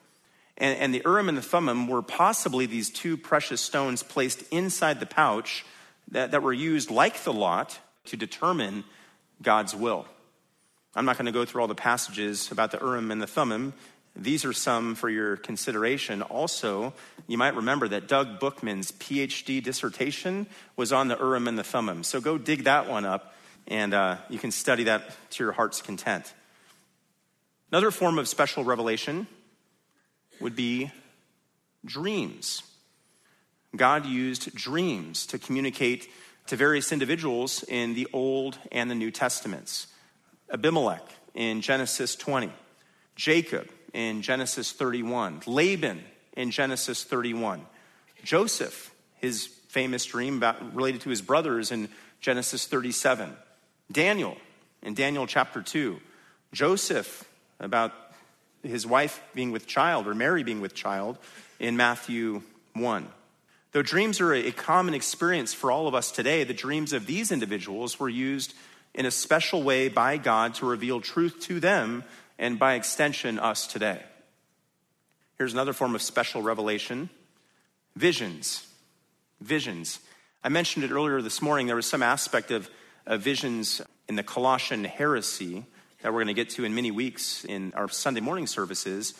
[0.60, 5.00] And, and the Urim and the Thummim were possibly these two precious stones placed inside
[5.00, 5.64] the pouch
[6.10, 8.84] that, that were used, like the lot, to determine
[9.42, 10.06] God's will.
[10.94, 13.72] I'm not going to go through all the passages about the Urim and the Thummim.
[14.14, 16.20] These are some for your consideration.
[16.20, 16.92] Also,
[17.26, 20.46] you might remember that Doug Bookman's PhD dissertation
[20.76, 22.02] was on the Urim and the Thummim.
[22.02, 23.34] So go dig that one up,
[23.66, 26.34] and uh, you can study that to your heart's content.
[27.70, 29.28] Another form of special revelation
[30.40, 30.90] would be
[31.84, 32.62] dreams.
[33.76, 36.08] God used dreams to communicate
[36.46, 39.86] to various individuals in the Old and the New Testaments.
[40.52, 42.52] Abimelech in Genesis 20,
[43.14, 46.02] Jacob in Genesis 31, Laban
[46.36, 47.64] in Genesis 31,
[48.24, 51.88] Joseph, his famous dream about, related to his brothers in
[52.20, 53.32] Genesis 37,
[53.92, 54.36] Daniel
[54.82, 56.00] in Daniel chapter 2,
[56.52, 57.24] Joseph
[57.60, 57.92] about
[58.62, 61.18] his wife being with child or Mary being with child
[61.58, 62.42] in Matthew
[62.74, 63.08] 1.
[63.72, 67.30] Though dreams are a common experience for all of us today, the dreams of these
[67.30, 68.54] individuals were used
[68.94, 72.02] in a special way by God to reveal truth to them
[72.38, 74.02] and by extension, us today.
[75.38, 77.10] Here's another form of special revelation
[77.96, 78.66] visions.
[79.40, 80.00] Visions.
[80.42, 81.66] I mentioned it earlier this morning.
[81.66, 82.68] There was some aspect of,
[83.06, 85.64] of visions in the Colossian heresy
[86.02, 89.14] that we're going to get to in many weeks in our Sunday morning services.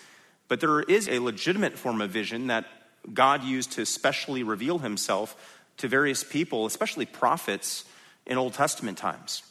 [0.49, 2.67] But there is a legitimate form of vision that
[3.13, 5.37] God used to specially reveal himself
[5.79, 7.85] to various people, especially prophets,
[8.27, 9.43] in Old Testament times.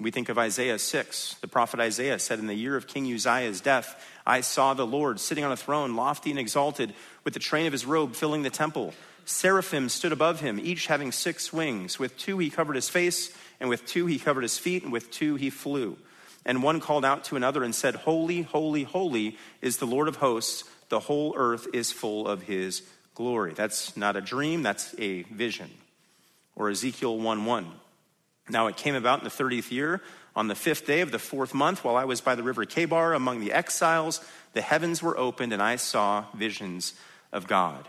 [0.00, 1.36] We think of Isaiah 6.
[1.40, 5.18] The prophet Isaiah said, In the year of King Uzziah's death, I saw the Lord
[5.18, 8.50] sitting on a throne, lofty and exalted, with the train of his robe filling the
[8.50, 8.94] temple.
[9.24, 11.98] Seraphim stood above him, each having six wings.
[11.98, 15.10] With two he covered his face, and with two he covered his feet, and with
[15.10, 15.98] two he flew.
[16.48, 20.16] And one called out to another and said, Holy, holy, holy is the Lord of
[20.16, 20.64] hosts.
[20.88, 22.82] The whole earth is full of his
[23.14, 23.52] glory.
[23.52, 25.70] That's not a dream, that's a vision.
[26.56, 27.70] Or Ezekiel 1 1.
[28.48, 30.00] Now it came about in the 30th year,
[30.34, 33.14] on the fifth day of the fourth month, while I was by the river Chebar
[33.14, 36.94] among the exiles, the heavens were opened, and I saw visions
[37.30, 37.86] of God.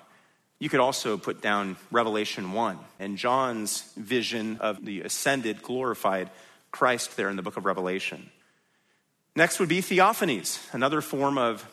[0.59, 6.29] You could also put down Revelation 1 and John's vision of the ascended, glorified
[6.71, 8.29] Christ there in the book of Revelation.
[9.35, 11.65] Next would be theophanies, another form of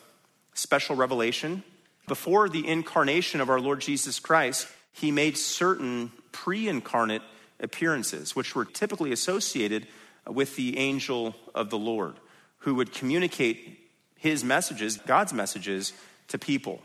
[0.53, 1.63] special revelation.
[2.07, 7.21] Before the incarnation of our Lord Jesus Christ, he made certain pre incarnate
[7.59, 9.87] appearances, which were typically associated
[10.27, 12.15] with the angel of the Lord,
[12.59, 13.79] who would communicate
[14.17, 15.93] his messages, God's messages,
[16.29, 16.81] to people.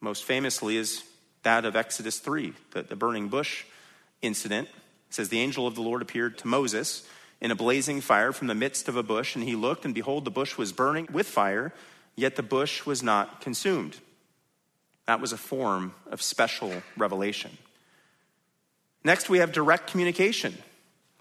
[0.00, 1.04] Most famously is
[1.42, 3.64] that of Exodus 3, the, the burning bush
[4.22, 4.68] incident.
[5.08, 7.06] It says, The angel of the Lord appeared to Moses
[7.40, 10.24] in a blazing fire from the midst of a bush, and he looked, and behold,
[10.24, 11.72] the bush was burning with fire,
[12.16, 13.96] yet the bush was not consumed.
[15.06, 17.56] That was a form of special revelation.
[19.02, 20.58] Next, we have direct communication.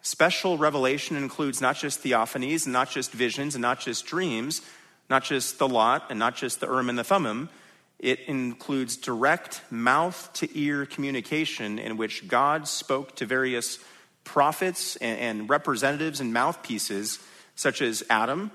[0.01, 4.62] Special revelation includes not just theophanies, and not just visions, and not just dreams,
[5.10, 7.49] not just the lot, and not just the Urim and the Thummim.
[7.97, 13.79] It includes direct mouth to ear communication in which God spoke to various
[14.23, 17.19] prophets and, and representatives and mouthpieces,
[17.55, 18.51] such as Adam,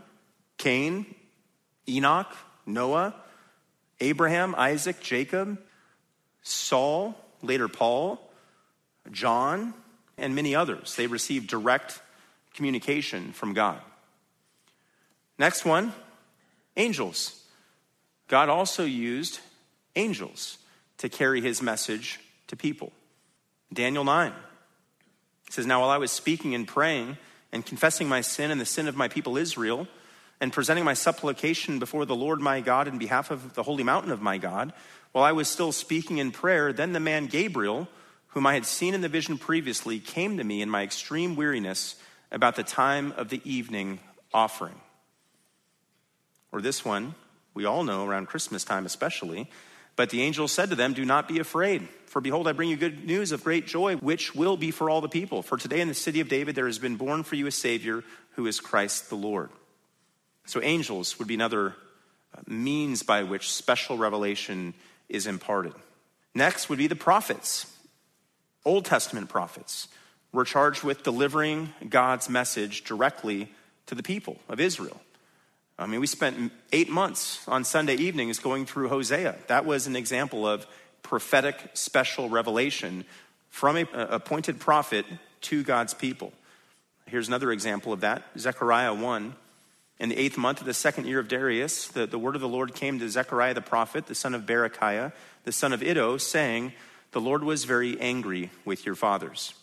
[0.59, 1.07] Cain,
[1.88, 2.33] Enoch,
[2.66, 3.14] Noah,
[4.00, 5.59] Abraham, Isaac, Jacob,
[6.42, 8.20] Saul, later Paul,
[9.11, 9.74] John,
[10.16, 10.96] and many others.
[10.96, 12.00] They received direct
[12.55, 13.81] communication from God.
[15.38, 15.92] Next one
[16.77, 17.40] angels.
[18.29, 19.40] God also used
[19.96, 20.59] angels
[20.98, 22.92] to carry his message to people.
[23.72, 24.33] Daniel 9
[25.54, 27.16] says, Now while I was speaking and praying
[27.52, 29.88] and confessing my sin and the sin of my people Israel,
[30.40, 34.10] and presenting my supplication before the Lord my God in behalf of the holy mountain
[34.10, 34.72] of my God,
[35.12, 37.88] while I was still speaking in prayer, then the man Gabriel,
[38.28, 41.94] whom I had seen in the vision previously, came to me in my extreme weariness
[42.32, 44.00] about the time of the evening
[44.32, 44.74] offering.
[46.50, 47.14] Or this one,
[47.54, 49.48] we all know around Christmas time especially.
[49.96, 52.76] But the angel said to them, Do not be afraid, for behold, I bring you
[52.76, 55.42] good news of great joy, which will be for all the people.
[55.42, 58.02] For today in the city of David there has been born for you a Savior
[58.33, 59.50] who is Christ the Lord.
[60.46, 61.74] So, angels would be another
[62.37, 64.74] uh, means by which special revelation
[65.09, 65.72] is imparted.
[66.35, 67.70] Next would be the prophets.
[68.64, 69.88] Old Testament prophets
[70.33, 73.48] were charged with delivering God's message directly
[73.87, 75.00] to the people of Israel.
[75.78, 79.37] I mean, we spent eight months on Sunday evenings going through Hosea.
[79.48, 80.66] That was an example of
[81.02, 83.04] prophetic special revelation
[83.50, 85.04] from a appointed prophet
[85.42, 86.32] to God's people.
[87.06, 89.34] Here's another example of that Zechariah 1.
[90.00, 92.48] In the eighth month of the second year of Darius, the, the word of the
[92.48, 95.12] Lord came to Zechariah the prophet, the son of Berechiah,
[95.44, 96.72] the son of Iddo, saying,
[97.12, 99.54] The Lord was very angry with your fathers.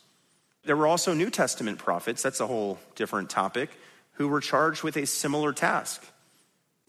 [0.63, 3.71] There were also New Testament prophets, that's a whole different topic
[4.13, 6.03] who were charged with a similar task.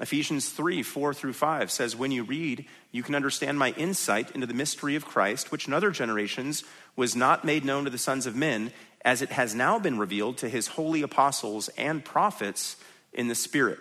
[0.01, 4.47] Ephesians 3 4 through 5 says, When you read, you can understand my insight into
[4.47, 6.65] the mystery of Christ, which in other generations
[6.97, 8.73] was not made known to the sons of men,
[9.05, 12.77] as it has now been revealed to his holy apostles and prophets
[13.13, 13.79] in the Spirit.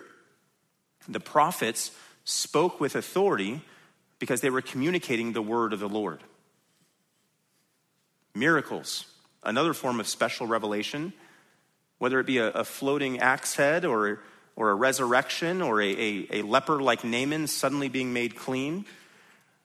[1.08, 1.90] The prophets
[2.24, 3.62] spoke with authority
[4.18, 6.20] because they were communicating the word of the Lord.
[8.34, 9.06] Miracles,
[9.42, 11.12] another form of special revelation
[12.02, 14.18] whether it be a, a floating axe head or,
[14.56, 18.84] or a resurrection or a, a, a leper like Naaman suddenly being made clean.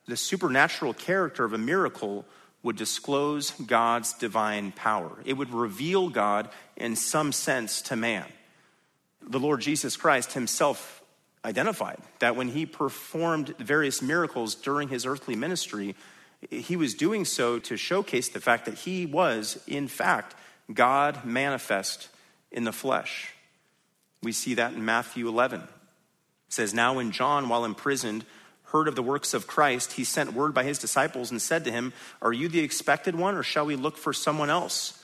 [0.05, 2.25] The supernatural character of a miracle
[2.61, 5.17] would disclose God's divine power.
[5.25, 8.25] It would reveal God in some sense to man.
[9.27, 11.01] The Lord Jesus Christ himself
[11.43, 15.95] identified that when he performed various miracles during his earthly ministry,
[16.51, 20.35] he was doing so to showcase the fact that he was, in fact,
[20.71, 22.09] God manifest
[22.51, 23.33] in the flesh.
[24.23, 25.61] We see that in Matthew 11.
[25.61, 25.67] It
[26.49, 28.25] says, Now when John, while imprisoned,
[28.63, 31.71] heard of the works of Christ, he sent word by his disciples and said to
[31.71, 35.03] him, Are you the expected one, or shall we look for someone else?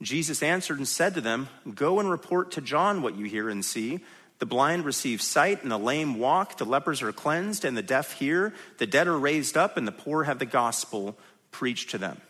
[0.00, 3.64] Jesus answered and said to them, Go and report to John what you hear and
[3.64, 4.00] see.
[4.38, 8.14] The blind receive sight, and the lame walk, the lepers are cleansed, and the deaf
[8.14, 11.16] hear, the dead are raised up, and the poor have the gospel
[11.52, 12.20] preached to them.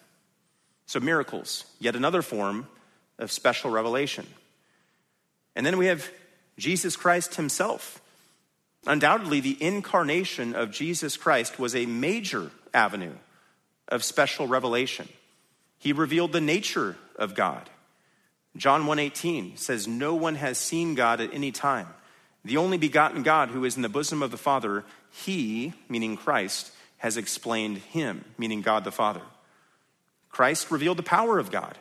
[0.84, 2.66] So, miracles, yet another form
[3.18, 4.26] of special revelation.
[5.54, 6.10] And then we have
[6.58, 8.00] Jesus Christ himself.
[8.86, 13.14] Undoubtedly, the incarnation of Jesus Christ was a major avenue
[13.88, 15.08] of special revelation.
[15.78, 17.70] He revealed the nature of God.
[18.56, 21.88] John 1:18 says no one has seen God at any time.
[22.44, 26.72] The only begotten God who is in the bosom of the Father, he, meaning Christ,
[26.98, 29.22] has explained him, meaning God the Father.
[30.30, 31.78] Christ revealed the power of God.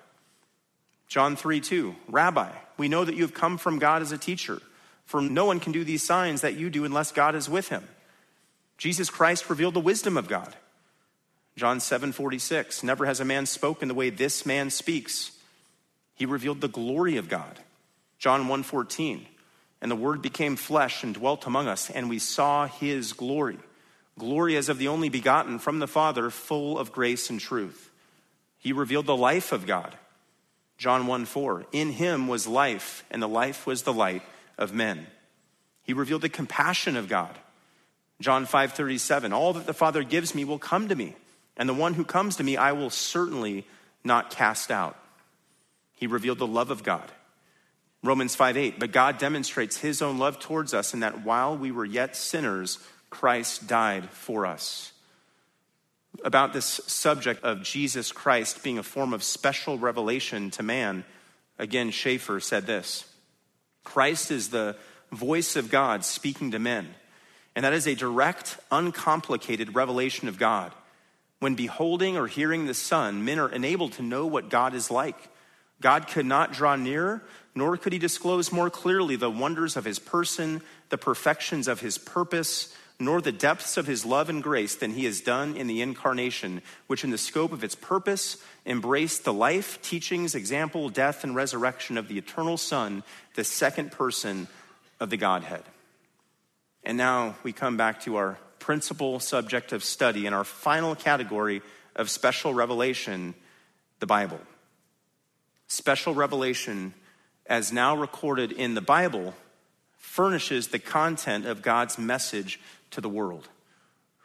[1.11, 4.61] John 3 2, Rabbi, we know that you have come from God as a teacher,
[5.05, 7.83] for no one can do these signs that you do unless God is with him.
[8.77, 10.55] Jesus Christ revealed the wisdom of God.
[11.57, 15.31] John 7 46, never has a man spoken the way this man speaks.
[16.15, 17.59] He revealed the glory of God.
[18.17, 19.27] John 1 14,
[19.81, 23.59] and the word became flesh and dwelt among us, and we saw his glory.
[24.17, 27.91] Glory as of the only begotten from the Father, full of grace and truth.
[28.59, 29.97] He revealed the life of God.
[30.81, 31.67] John 1 4.
[31.73, 34.23] In him was life, and the life was the light
[34.57, 35.05] of men.
[35.83, 37.37] He revealed the compassion of God.
[38.19, 39.31] John 5 37.
[39.31, 41.15] All that the Father gives me will come to me,
[41.55, 43.67] and the one who comes to me I will certainly
[44.03, 44.97] not cast out.
[45.97, 47.11] He revealed the love of God.
[48.01, 48.79] Romans 5 8.
[48.79, 52.79] But God demonstrates his own love towards us in that while we were yet sinners,
[53.11, 54.93] Christ died for us
[56.23, 61.03] about this subject of Jesus Christ being a form of special revelation to man,
[61.57, 63.05] again, Chafer said this
[63.83, 64.75] Christ is the
[65.11, 66.93] voice of God speaking to men,
[67.55, 70.71] and that is a direct, uncomplicated revelation of God.
[71.39, 75.17] When beholding or hearing the Son, men are enabled to know what God is like.
[75.81, 77.23] God could not draw nearer,
[77.55, 81.97] nor could he disclose more clearly the wonders of his person, the perfections of his
[81.97, 85.81] purpose, nor the depths of his love and grace than he has done in the
[85.81, 91.35] incarnation, which in the scope of its purpose embraced the life, teachings, example, death, and
[91.35, 93.03] resurrection of the eternal Son,
[93.35, 94.47] the second person
[94.99, 95.63] of the Godhead.
[96.83, 101.61] And now we come back to our principal subject of study and our final category
[101.95, 103.33] of special revelation
[103.99, 104.39] the Bible.
[105.67, 106.93] Special revelation,
[107.45, 109.33] as now recorded in the Bible,
[110.01, 113.47] furnishes the content of God's message to the world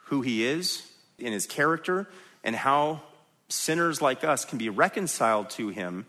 [0.07, 2.07] who he is in his character
[2.43, 3.01] and how
[3.47, 6.05] sinners like us can be reconciled to him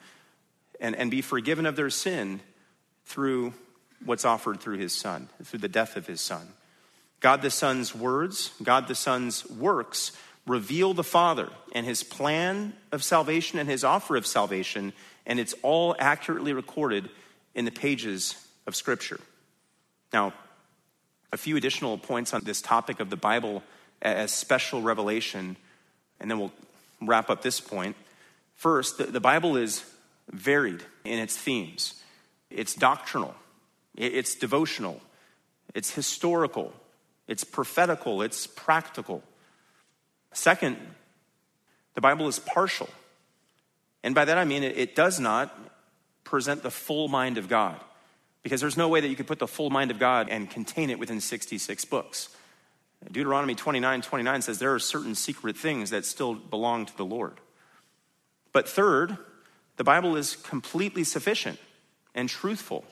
[0.80, 2.40] and, and be forgiven of their sin
[3.04, 3.52] through
[4.04, 6.48] what's offered through his son, through the death of his son.
[7.20, 10.12] God the Son's words, God the Son's works
[10.46, 14.92] reveal the Father and his plan of salvation and his offer of salvation,
[15.26, 17.10] and it's all accurately recorded
[17.54, 18.34] in the pages
[18.66, 19.20] of Scripture.
[20.12, 20.32] Now,
[21.32, 23.62] a few additional points on this topic of the Bible
[24.00, 25.56] as special revelation,
[26.20, 26.52] and then we'll
[27.02, 27.96] wrap up this point.
[28.54, 29.84] First, the, the Bible is
[30.30, 32.02] varied in its themes.
[32.50, 33.34] It's doctrinal,
[33.96, 35.00] it's devotional,
[35.74, 36.72] it's historical,
[37.26, 39.22] it's prophetical, it's practical.
[40.32, 40.76] Second,
[41.94, 42.88] the Bible is partial.
[44.02, 45.56] And by that I mean it, it does not
[46.24, 47.78] present the full mind of God
[48.42, 50.90] because there's no way that you could put the full mind of God and contain
[50.90, 52.28] it within 66 books.
[53.10, 57.34] Deuteronomy 29 29 says there are certain secret things that still belong to the Lord.
[58.52, 59.16] But third,
[59.76, 61.58] the Bible is completely sufficient
[62.14, 62.84] and truthful.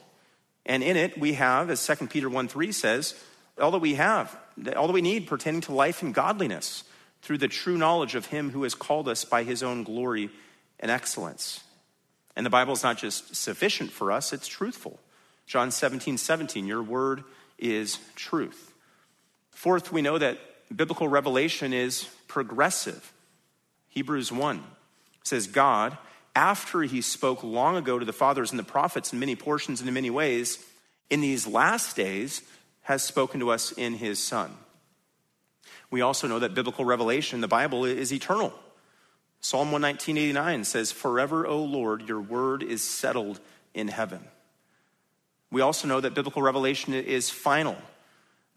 [0.65, 3.15] And in it, we have, as 2 Peter 1 3 says,
[3.59, 4.37] all that we have,
[4.75, 6.83] all that we need pertaining to life and godliness
[7.21, 10.29] through the true knowledge of Him who has called us by His own glory
[10.79, 11.61] and excellence.
[12.35, 14.99] And the Bible is not just sufficient for us, it's truthful.
[15.47, 17.23] John 17, 17, your word
[17.57, 18.73] is truth.
[19.51, 20.37] Fourth, we know that
[20.75, 23.13] biblical revelation is progressive.
[23.87, 24.61] Hebrews 1
[25.23, 25.97] says, God,
[26.35, 29.87] after he spoke long ago to the fathers and the prophets in many portions and
[29.87, 30.63] in many ways,
[31.09, 32.41] in these last days
[32.83, 34.51] has spoken to us in his Son.
[35.89, 38.53] We also know that biblical revelation, the Bible, is eternal.
[39.39, 43.39] Psalm 119.89 says, Forever, O Lord, your word is settled
[43.73, 44.27] in heaven.
[45.51, 47.77] We also know that biblical revelation is final.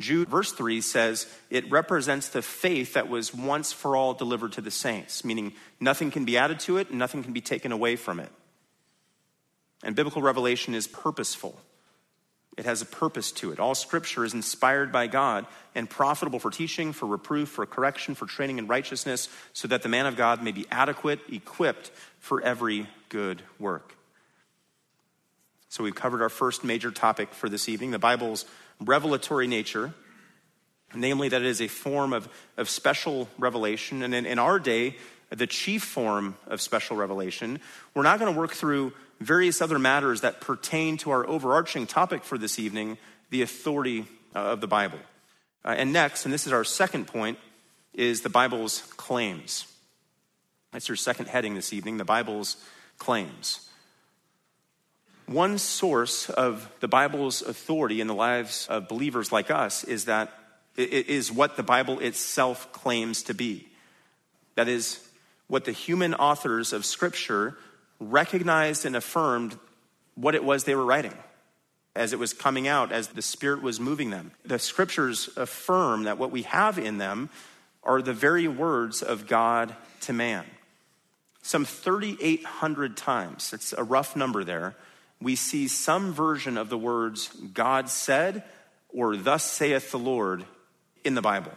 [0.01, 4.61] Jude, verse 3 says it represents the faith that was once for all delivered to
[4.61, 7.97] the saints, meaning nothing can be added to it and nothing can be taken away
[7.97, 8.31] from it.
[9.85, 11.61] And biblical revelation is purposeful.
[12.57, 13.61] It has a purpose to it.
[13.61, 18.27] All scripture is inspired by God and profitable for teaching, for reproof, for correction, for
[18.27, 22.89] training in righteousness, so that the man of God may be adequate, equipped for every
[23.09, 23.95] good work.
[25.71, 28.45] So we've covered our first major topic for this evening the Bible's
[28.81, 29.95] revelatory nature,
[30.95, 34.03] namely that it is a form of, of special revelation.
[34.03, 34.97] And in, in our day,
[35.31, 37.61] the chief form of special revelation.
[37.95, 42.25] We're not going to work through various other matters that pertain to our overarching topic
[42.25, 42.99] for this evening
[43.31, 44.99] the authority uh, of the Bible.
[45.65, 47.39] Uh, and next, and this is our second point,
[47.95, 49.67] is the Bible's claims.
[50.73, 52.57] That's your second heading this evening the Bible's
[52.99, 53.70] claims.
[55.31, 60.33] One source of the Bible's authority in the lives of believers like us is that
[60.77, 63.69] it is what the Bible itself claims to be.
[64.57, 64.99] That is,
[65.47, 67.57] what the human authors of Scripture
[68.01, 69.57] recognized and affirmed
[70.17, 71.15] what it was they were writing
[71.95, 74.33] as it was coming out, as the Spirit was moving them.
[74.45, 77.31] The scriptures affirm that what we have in them
[77.85, 80.45] are the very words of God to man.
[81.41, 84.75] Some 3,800 times, it's a rough number there,
[85.21, 88.43] we see some version of the words God said
[88.89, 90.45] or thus saith the Lord
[91.05, 91.53] in the Bible.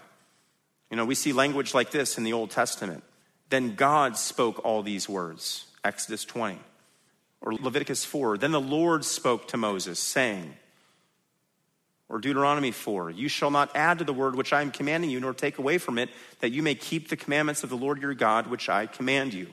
[0.89, 3.03] You know, we see language like this in the Old Testament.
[3.49, 6.59] Then God spoke all these words, Exodus 20.
[7.41, 8.37] Or Leviticus 4.
[8.37, 10.53] Then the Lord spoke to Moses, saying,
[12.09, 15.19] or Deuteronomy 4, you shall not add to the word which I am commanding you,
[15.19, 16.09] nor take away from it,
[16.41, 19.47] that you may keep the commandments of the Lord your God, which I command you.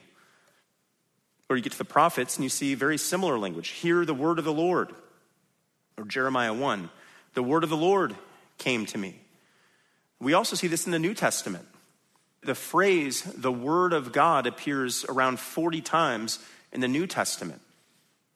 [1.51, 3.67] Or you get to the prophets and you see very similar language.
[3.67, 4.93] Hear the word of the Lord.
[5.97, 6.89] Or Jeremiah 1,
[7.33, 8.15] the word of the Lord
[8.57, 9.19] came to me.
[10.17, 11.67] We also see this in the New Testament.
[12.41, 16.39] The phrase, the word of God, appears around 40 times
[16.71, 17.59] in the New Testament.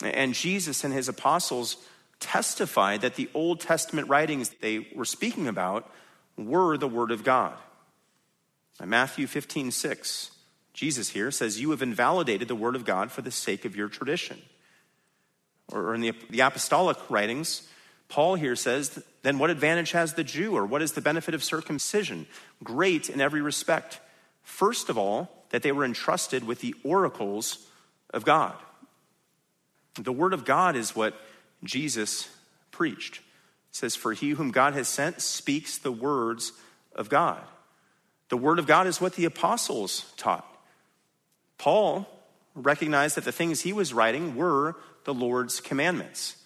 [0.03, 1.77] And Jesus and his apostles
[2.19, 5.89] testified that the Old Testament writings they were speaking about
[6.37, 7.53] were the Word of God.
[8.83, 10.31] Matthew 15, 6,
[10.75, 13.87] Jesus here says, You have invalidated the Word of God for the sake of your
[13.87, 14.41] tradition.
[15.71, 17.67] Or in the, the apostolic writings,
[18.09, 21.43] Paul here says, Then what advantage has the Jew, or what is the benefit of
[21.43, 22.27] circumcision?
[22.63, 24.01] Great in every respect.
[24.43, 27.65] First of all, that they were entrusted with the oracles
[28.13, 28.53] of God.
[29.99, 31.15] The Word of God is what
[31.63, 32.29] Jesus
[32.71, 33.17] preached.
[33.17, 33.21] It
[33.71, 36.51] says, For he whom God has sent speaks the words
[36.93, 37.41] of God.
[38.29, 40.45] The word of God is what the apostles taught.
[41.57, 42.07] Paul
[42.53, 46.37] recognized that the things he was writing were the Lord's commandments.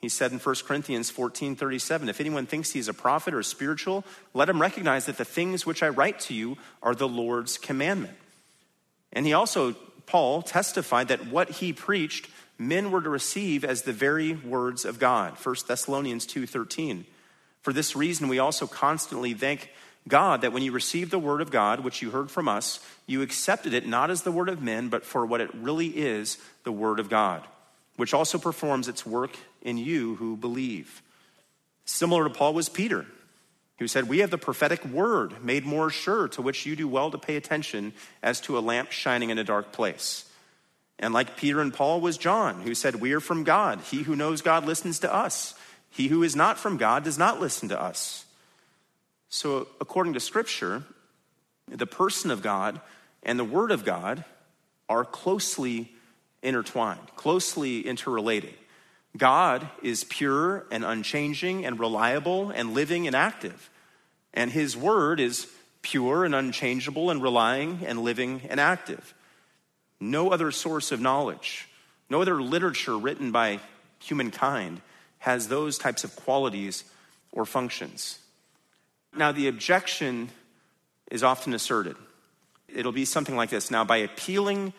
[0.00, 3.42] He said in 1 Corinthians 14 37, If anyone thinks he is a prophet or
[3.42, 7.58] spiritual, let him recognize that the things which I write to you are the Lord's
[7.58, 8.16] commandment.
[9.12, 9.74] And he also,
[10.06, 14.98] Paul, testified that what he preached men were to receive as the very words of
[14.98, 15.36] God.
[15.36, 17.04] 1 Thessalonians 2:13.
[17.62, 19.70] For this reason we also constantly thank
[20.08, 23.22] God that when you received the word of God, which you heard from us, you
[23.22, 26.72] accepted it not as the word of men, but for what it really is, the
[26.72, 27.46] word of God,
[27.96, 31.02] which also performs its work in you who believe.
[31.84, 33.06] Similar to Paul was Peter,
[33.78, 37.10] who said, We have the prophetic word made more sure, to which you do well
[37.10, 37.92] to pay attention
[38.22, 40.24] as to a lamp shining in a dark place.
[40.98, 43.80] And like Peter and Paul was John, who said, We are from God.
[43.80, 45.54] He who knows God listens to us.
[45.90, 48.24] He who is not from God does not listen to us.
[49.30, 50.82] So, according to Scripture,
[51.68, 52.80] the person of God
[53.22, 54.24] and the Word of God
[54.88, 55.92] are closely
[56.42, 58.54] intertwined, closely interrelated.
[59.16, 63.70] God is pure and unchanging and reliable and living and active.
[64.34, 65.46] And His Word is
[65.82, 69.14] pure and unchangeable and relying and living and active.
[70.00, 71.68] No other source of knowledge,
[72.08, 73.60] no other literature written by
[74.00, 74.80] humankind
[75.20, 76.82] has those types of qualities
[77.30, 78.18] or functions.
[79.14, 80.30] Now, the objection
[81.10, 81.96] is often asserted.
[82.68, 83.70] It'll be something like this.
[83.70, 84.72] Now, by appealing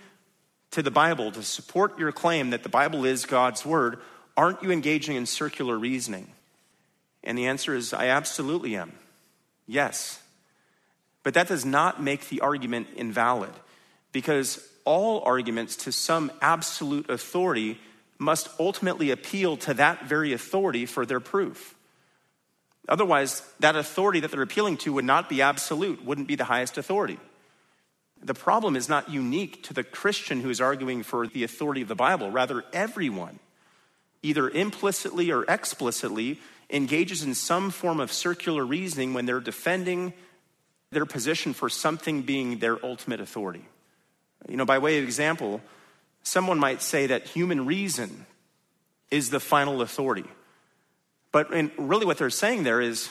[0.71, 3.99] to the Bible to support your claim that the Bible is God's Word,
[4.37, 6.31] aren't you engaging in circular reasoning?
[7.23, 8.93] And the answer is I absolutely am.
[9.67, 10.21] Yes.
[11.23, 13.51] But that does not make the argument invalid
[14.11, 17.79] because all arguments to some absolute authority
[18.17, 21.75] must ultimately appeal to that very authority for their proof.
[22.89, 26.77] Otherwise, that authority that they're appealing to would not be absolute, wouldn't be the highest
[26.77, 27.19] authority.
[28.23, 31.87] The problem is not unique to the Christian who is arguing for the authority of
[31.87, 32.29] the Bible.
[32.29, 33.39] Rather, everyone,
[34.21, 40.13] either implicitly or explicitly, engages in some form of circular reasoning when they're defending
[40.91, 43.65] their position for something being their ultimate authority.
[44.47, 45.61] You know, by way of example,
[46.23, 48.25] someone might say that human reason
[49.09, 50.25] is the final authority.
[51.31, 53.09] But really, what they're saying there is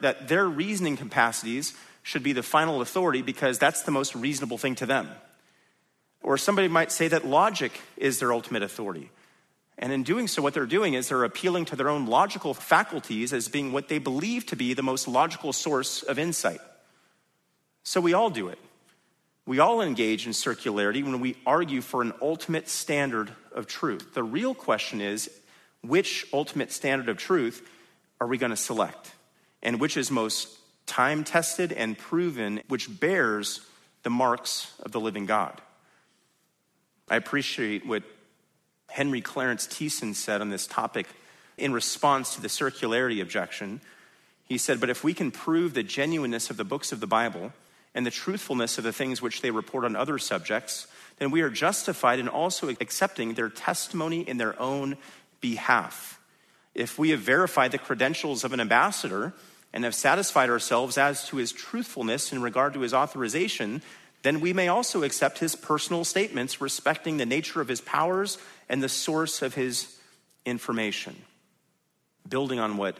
[0.00, 4.74] that their reasoning capacities should be the final authority because that's the most reasonable thing
[4.76, 5.08] to them.
[6.22, 9.10] Or somebody might say that logic is their ultimate authority.
[9.76, 13.32] And in doing so, what they're doing is they're appealing to their own logical faculties
[13.32, 16.60] as being what they believe to be the most logical source of insight.
[17.82, 18.58] So we all do it.
[19.46, 24.14] We all engage in circularity when we argue for an ultimate standard of truth.
[24.14, 25.28] The real question is
[25.86, 27.68] which ultimate standard of truth
[28.20, 29.12] are we going to select?
[29.62, 30.48] And which is most
[30.86, 33.60] time tested and proven, which bears
[34.02, 35.60] the marks of the living God?
[37.08, 38.02] I appreciate what
[38.88, 41.06] Henry Clarence Thiessen said on this topic
[41.56, 43.80] in response to the circularity objection.
[44.44, 47.52] He said, But if we can prove the genuineness of the books of the Bible,
[47.94, 51.50] and the truthfulness of the things which they report on other subjects, then we are
[51.50, 54.96] justified in also accepting their testimony in their own
[55.44, 56.18] behalf.
[56.74, 59.34] If we have verified the credentials of an ambassador
[59.74, 63.82] and have satisfied ourselves as to his truthfulness in regard to his authorization,
[64.22, 68.38] then we may also accept his personal statements respecting the nature of his powers
[68.70, 69.94] and the source of his
[70.46, 71.14] information.
[72.26, 72.96] Building on what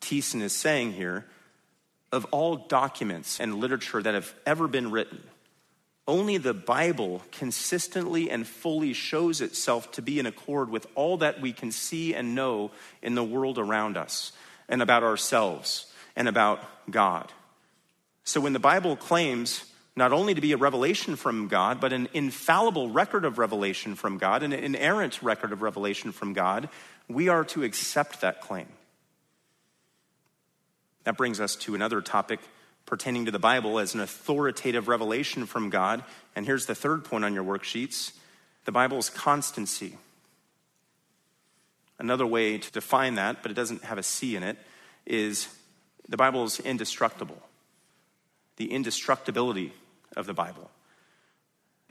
[0.00, 1.26] Thiessen is saying here,
[2.10, 5.22] of all documents and literature that have ever been written,
[6.08, 11.40] only the Bible consistently and fully shows itself to be in accord with all that
[11.40, 12.70] we can see and know
[13.02, 14.32] in the world around us
[14.68, 15.86] and about ourselves
[16.16, 17.32] and about God.
[18.24, 22.08] So when the Bible claims not only to be a revelation from God, but an
[22.14, 26.68] infallible record of revelation from God, an inerrant record of revelation from God,
[27.08, 28.68] we are to accept that claim.
[31.04, 32.40] That brings us to another topic
[32.92, 36.04] pertaining to the Bible as an authoritative revelation from God.
[36.36, 38.12] And here's the third point on your worksheets
[38.66, 39.96] the Bible's constancy.
[41.98, 44.58] Another way to define that, but it doesn't have a C in it,
[45.06, 45.48] is
[46.06, 47.40] the Bible is indestructible.
[48.58, 49.72] The indestructibility
[50.14, 50.70] of the Bible.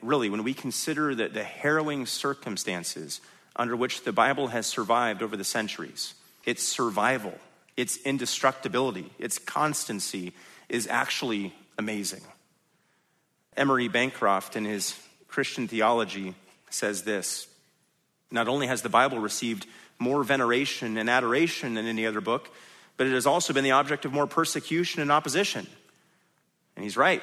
[0.04, 3.22] Really, when we consider the, the harrowing circumstances
[3.56, 6.14] under which the Bible has survived over the centuries,
[6.46, 7.34] its survival,
[7.76, 10.34] its indestructibility, its constancy,
[10.72, 12.22] is actually amazing.
[13.58, 14.98] Emery Bancroft, in his
[15.28, 16.34] Christian theology,
[16.70, 17.48] says this
[18.32, 19.68] Not only has the Bible received
[20.00, 22.50] more veneration and adoration than any other book,
[22.96, 25.68] but it has also been the object of more persecution and opposition.
[26.76, 27.22] And he's right.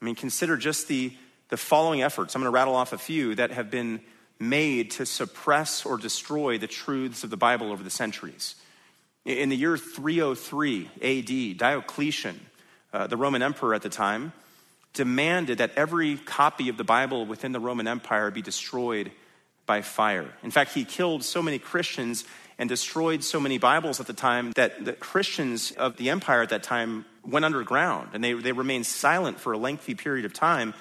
[0.00, 1.12] I mean, consider just the,
[1.48, 2.34] the following efforts.
[2.34, 4.00] I'm going to rattle off a few that have been
[4.38, 8.54] made to suppress or destroy the truths of the Bible over the centuries.
[9.24, 12.40] In the year 303 AD, Diocletian
[12.92, 14.32] uh, the Roman emperor at the time,
[14.92, 19.10] demanded that every copy of the Bible within the Roman Empire be destroyed
[19.66, 20.28] by fire.
[20.42, 22.24] In fact, he killed so many Christians
[22.58, 26.50] and destroyed so many Bibles at the time that the Christians of the empire at
[26.50, 30.74] that time went underground and they, they remained silent for a lengthy period of time.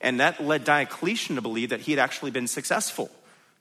[0.00, 3.10] And that led Diocletian to believe that he had actually been successful,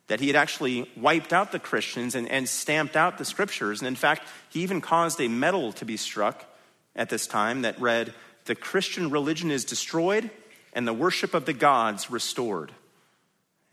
[0.07, 3.81] that he had actually wiped out the Christians and, and stamped out the scriptures.
[3.81, 6.45] And in fact, he even caused a medal to be struck
[6.97, 8.13] at this time that read,
[8.45, 10.29] The Christian religion is destroyed
[10.73, 12.71] and the worship of the gods restored.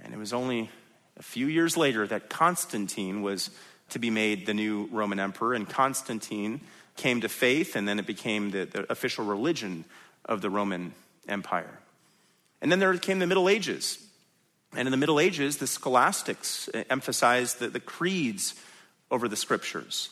[0.02, 0.70] And it was only
[1.18, 3.50] a few years later that Constantine was
[3.90, 6.60] to be made the new Roman emperor, and Constantine
[6.96, 9.84] came to faith, and then it became the, the official religion
[10.24, 10.94] of the Roman
[11.28, 11.78] Empire.
[12.60, 13.98] And then there came the Middle Ages.
[14.76, 18.54] And in the Middle Ages, the scholastics emphasized the, the creeds
[19.10, 20.10] over the scriptures.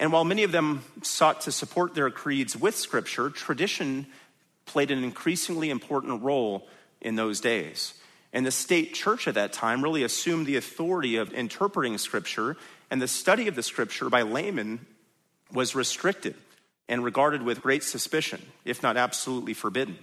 [0.00, 4.06] And while many of them sought to support their creeds with Scripture, tradition
[4.64, 6.66] played an increasingly important role
[7.02, 7.92] in those days.
[8.32, 12.56] And the state church at that time really assumed the authority of interpreting Scripture,
[12.90, 14.86] and the study of the Scripture by laymen
[15.52, 16.34] was restricted
[16.88, 19.98] and regarded with great suspicion, if not absolutely forbidden.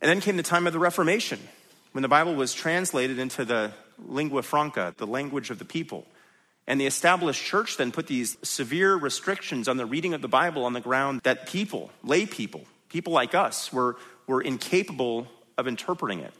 [0.00, 1.40] And then came the time of the Reformation,
[1.92, 6.06] when the Bible was translated into the lingua franca, the language of the people.
[6.68, 10.66] And the established church then put these severe restrictions on the reading of the Bible
[10.66, 12.60] on the ground that people, lay people,
[12.90, 13.96] people like us, were,
[14.26, 16.34] were incapable of interpreting it.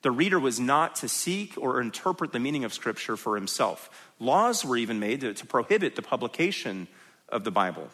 [0.00, 3.90] The reader was not to seek or interpret the meaning of Scripture for himself.
[4.18, 6.88] Laws were even made to, to prohibit the publication
[7.28, 7.88] of the Bible.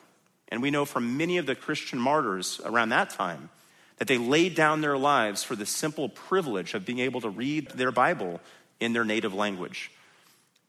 [0.46, 3.50] And we know from many of the Christian martyrs around that time
[3.98, 7.68] that they laid down their lives for the simple privilege of being able to read
[7.70, 8.40] their Bible
[8.78, 9.90] in their native language.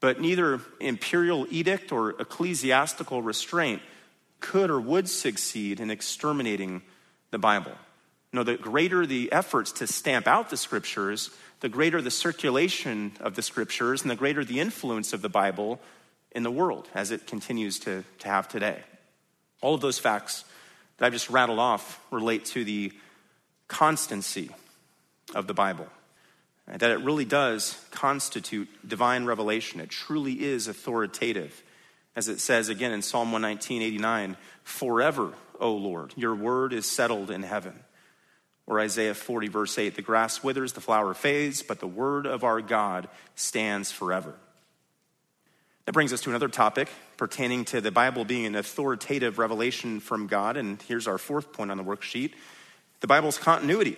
[0.02, 3.82] But neither imperial edict or ecclesiastical restraint
[4.40, 6.82] could or would succeed in exterminating
[7.30, 7.74] the Bible.
[8.34, 11.30] No, the greater the efforts to stamp out the scriptures,
[11.60, 15.80] the greater the circulation of the scriptures, and the greater the influence of the Bible
[16.32, 18.80] in the world as it continues to, to have today.
[19.62, 20.46] All of those facts
[20.98, 22.92] that I've just rattled off relate to the
[23.68, 24.50] constancy
[25.36, 25.88] of the Bible
[26.80, 29.80] that it really does constitute divine revelation.
[29.80, 31.64] It truly is authoritative.
[32.16, 37.30] As it says again in Psalm 119, 89, forever, O Lord, your word is settled
[37.30, 37.74] in heaven.
[38.68, 42.44] Or Isaiah 40, verse 8, the grass withers, the flower fades, but the word of
[42.44, 44.36] our God stands forever.
[45.86, 50.28] That brings us to another topic pertaining to the Bible being an authoritative revelation from
[50.28, 50.56] God.
[50.56, 52.34] And here's our fourth point on the worksheet
[53.02, 53.98] the Bible's continuity.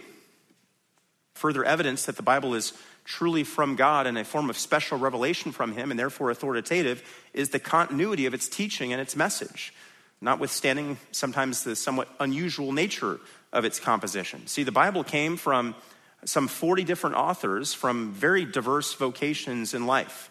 [1.36, 2.73] Further evidence that the Bible is
[3.05, 7.03] truly from God and a form of special revelation from Him and therefore authoritative
[7.34, 9.73] is the continuity of its teaching and its message,
[10.21, 13.19] notwithstanding sometimes the somewhat unusual nature
[13.51, 14.47] of its composition.
[14.47, 15.75] See, the Bible came from
[16.25, 20.29] some 40 different authors from very diverse vocations in life.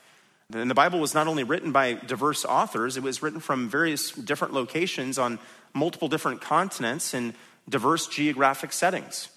[0.52, 4.10] And the Bible was not only written by diverse authors, it was written from various
[4.12, 5.38] different locations on
[5.74, 7.34] multiple different continents in
[7.68, 9.28] diverse geographic settings.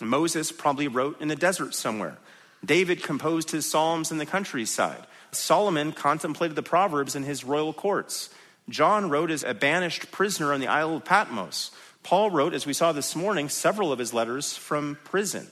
[0.00, 2.18] Moses probably wrote in the desert somewhere.
[2.64, 5.06] David composed his Psalms in the countryside.
[5.32, 8.30] Solomon contemplated the Proverbs in his royal courts.
[8.68, 11.70] John wrote as a banished prisoner on the Isle of Patmos.
[12.02, 15.48] Paul wrote, as we saw this morning, several of his letters from prison.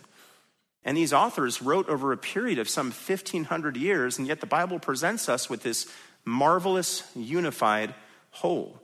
[0.84, 4.78] And these authors wrote over a period of some 1,500 years, and yet the Bible
[4.78, 5.86] presents us with this
[6.24, 7.94] marvelous, unified
[8.30, 8.80] whole.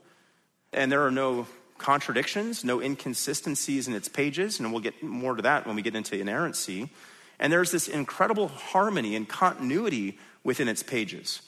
[0.71, 1.47] And there are no
[1.77, 5.95] contradictions, no inconsistencies in its pages, and we'll get more to that when we get
[5.95, 6.89] into inerrancy.
[7.39, 11.41] And there's this incredible harmony and continuity within its pages.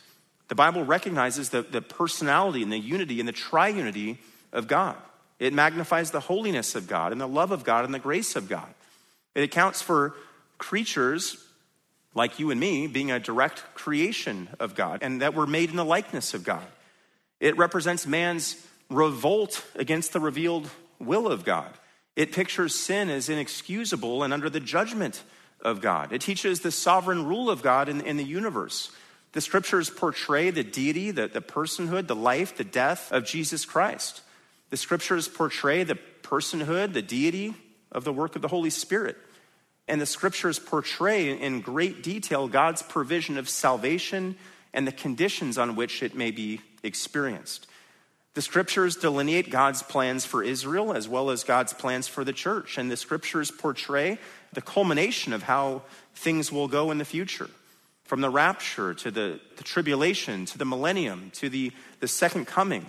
[0.49, 4.17] The Bible recognizes the, the personality and the unity and the triunity
[4.51, 4.97] of God.
[5.39, 8.49] It magnifies the holiness of God and the love of God and the grace of
[8.49, 8.67] God.
[9.35, 10.15] It accounts for
[10.57, 11.43] creatures
[12.13, 15.75] like you and me being a direct creation of God and that we're made in
[15.75, 16.65] the likeness of God.
[17.39, 18.55] It represents man's
[18.89, 20.69] revolt against the revealed
[20.99, 21.73] will of God.
[22.15, 25.23] It pictures sin as inexcusable and under the judgment
[25.61, 26.11] of God.
[26.11, 28.91] It teaches the sovereign rule of God in, in the universe.
[29.33, 34.21] The scriptures portray the deity, the, the personhood, the life, the death of Jesus Christ.
[34.69, 37.53] The scriptures portray the personhood, the deity
[37.91, 39.17] of the work of the Holy Spirit.
[39.87, 44.35] And the scriptures portray in great detail God's provision of salvation
[44.73, 47.67] and the conditions on which it may be experienced.
[48.35, 52.77] The scriptures delineate God's plans for Israel as well as God's plans for the church.
[52.77, 54.19] And the scriptures portray
[54.53, 57.49] the culmination of how things will go in the future.
[58.03, 62.85] From the rapture to the, the tribulation to the millennium to the, the second coming.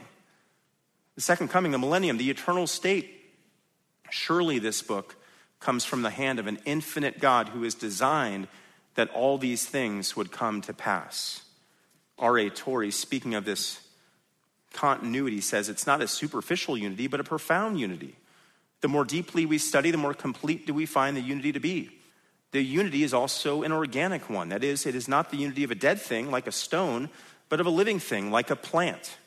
[1.15, 3.17] The second coming, the millennium, the eternal state.
[4.11, 5.17] Surely this book
[5.59, 8.49] comes from the hand of an infinite God who has designed
[8.95, 11.43] that all these things would come to pass.
[12.19, 12.51] R.A.
[12.51, 13.81] Torrey, speaking of this
[14.73, 18.17] continuity, says it's not a superficial unity, but a profound unity.
[18.81, 21.91] The more deeply we study, the more complete do we find the unity to be.
[22.53, 24.49] The unity is also an organic one.
[24.49, 27.11] That is, it is not the unity of a dead thing like a stone,
[27.49, 29.19] but of a living thing like a plant.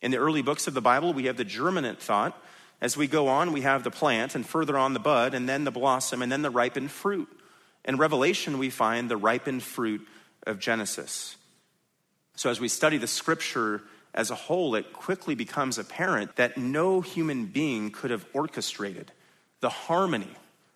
[0.00, 2.40] In the early books of the Bible, we have the germinant thought,
[2.80, 5.64] as we go on, we have the plant, and further on, the bud, and then
[5.64, 7.28] the blossom, and then the ripened fruit.
[7.84, 10.06] In Revelation, we find the ripened fruit
[10.46, 11.36] of Genesis.
[12.34, 13.82] So, as we study the scripture
[14.16, 19.12] as a whole, it quickly becomes apparent that no human being could have orchestrated
[19.60, 20.30] the harmony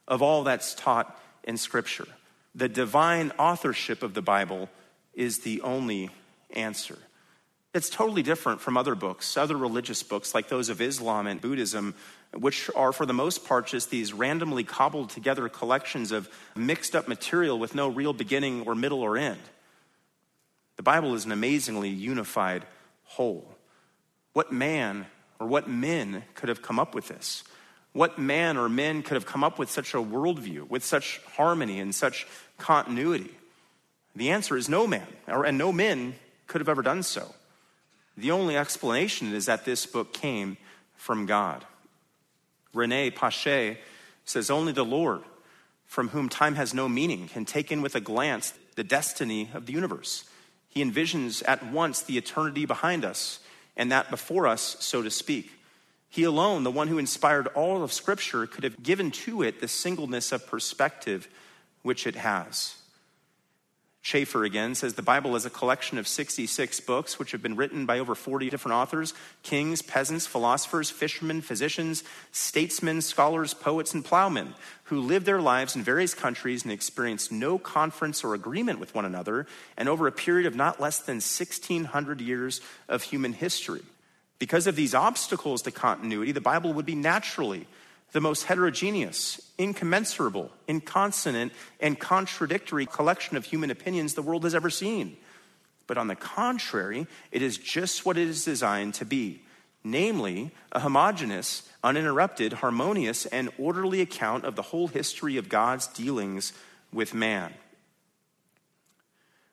[0.06, 2.06] of all that's taught in scripture.
[2.54, 4.68] The divine authorship of the Bible
[5.14, 6.10] is the only
[6.50, 6.98] answer.
[7.72, 11.94] It's totally different from other books, other religious books like those of Islam and Buddhism,
[12.36, 17.06] which are for the most part just these randomly cobbled together collections of mixed up
[17.06, 19.40] material with no real beginning or middle or end.
[20.76, 22.66] The Bible is an amazingly unified
[23.10, 23.56] whole.
[24.32, 25.06] What man
[25.40, 27.42] or what men could have come up with this?
[27.92, 31.80] What man or men could have come up with such a worldview, with such harmony
[31.80, 33.34] and such continuity?
[34.14, 36.14] The answer is no man, or, and no men
[36.46, 37.34] could have ever done so.
[38.16, 40.56] The only explanation is that this book came
[40.94, 41.64] from God.
[42.72, 43.78] Rene Pache
[44.24, 45.22] says, Only the Lord,
[45.86, 49.66] from whom time has no meaning, can take in with a glance the destiny of
[49.66, 50.24] the universe.
[50.70, 53.40] He envisions at once the eternity behind us
[53.76, 55.52] and that before us, so to speak.
[56.08, 59.68] He alone, the one who inspired all of Scripture, could have given to it the
[59.68, 61.28] singleness of perspective
[61.82, 62.76] which it has.
[64.02, 67.84] Chafer again says the Bible is a collection of 66 books which have been written
[67.84, 74.54] by over 40 different authors kings, peasants, philosophers, fishermen, physicians, statesmen, scholars, poets, and plowmen
[74.84, 79.04] who lived their lives in various countries and experienced no conference or agreement with one
[79.04, 79.46] another,
[79.76, 83.82] and over a period of not less than 1,600 years of human history.
[84.38, 87.66] Because of these obstacles to continuity, the Bible would be naturally
[88.12, 94.70] the most heterogeneous, incommensurable, inconsonant, and contradictory collection of human opinions the world has ever
[94.70, 95.16] seen.
[95.86, 99.42] But on the contrary, it is just what it is designed to be
[99.82, 106.52] namely, a homogeneous, uninterrupted, harmonious, and orderly account of the whole history of God's dealings
[106.92, 107.52] with man.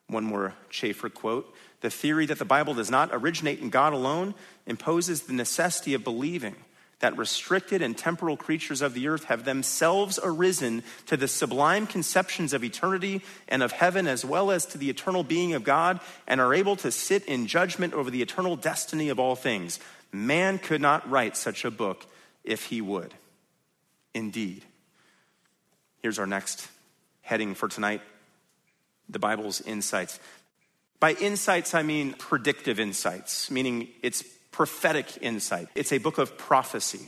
[0.08, 4.36] One more Chafer quote The theory that the Bible does not originate in God alone
[4.66, 6.56] imposes the necessity of believing
[7.00, 12.54] that restricted and temporal creatures of the earth have themselves arisen to the sublime conceptions
[12.54, 16.42] of eternity and of heaven, as well as to the eternal being of God, and
[16.42, 19.80] are able to sit in judgment over the eternal destiny of all things.
[20.12, 22.06] Man could not write such a book
[22.44, 23.14] if he would.
[24.14, 24.64] Indeed.
[26.02, 26.68] Here's our next
[27.22, 28.02] heading for tonight
[29.10, 30.20] the Bible's insights.
[31.00, 34.24] By insights, I mean predictive insights, meaning it's
[34.58, 35.68] prophetic insight.
[35.76, 37.08] It's a book of prophecy.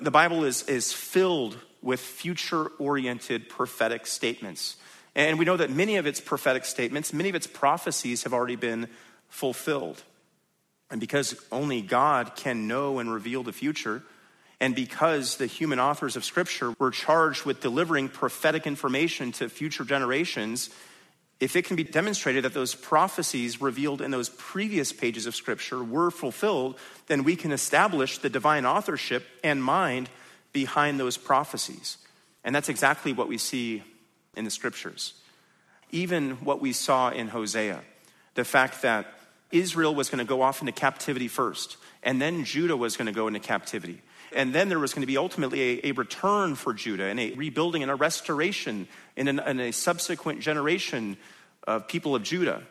[0.00, 4.76] The Bible is, is filled with future oriented prophetic statements.
[5.14, 8.56] And we know that many of its prophetic statements, many of its prophecies have already
[8.56, 8.86] been
[9.30, 10.02] fulfilled.
[10.90, 14.02] And because only God can know and reveal the future,
[14.60, 19.84] and because the human authors of Scripture were charged with delivering prophetic information to future
[19.84, 20.68] generations,
[21.40, 25.82] if it can be demonstrated that those prophecies revealed in those previous pages of Scripture
[25.82, 30.10] were fulfilled, then we can establish the divine authorship and mind
[30.52, 31.96] behind those prophecies.
[32.44, 33.82] And that's exactly what we see
[34.36, 35.14] in the Scriptures.
[35.90, 37.80] Even what we saw in Hosea,
[38.34, 39.06] the fact that
[39.50, 43.12] Israel was going to go off into captivity first, and then Judah was going to
[43.12, 44.02] go into captivity.
[44.32, 47.32] And then there was going to be ultimately a, a return for Judah and a
[47.32, 51.16] rebuilding and a restoration in, an, in a subsequent generation
[51.64, 52.62] of people of Judah.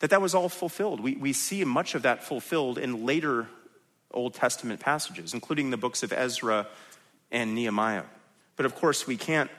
[0.00, 1.00] That that was all fulfilled.
[1.00, 3.48] We, we see much of that fulfilled in later
[4.10, 6.66] Old Testament passages, including the books of Ezra
[7.30, 8.04] and Nehemiah.
[8.56, 9.50] But of course, we can't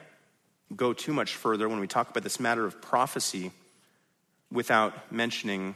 [0.74, 3.52] go too much further when we talk about this matter of prophecy
[4.50, 5.74] without mentioning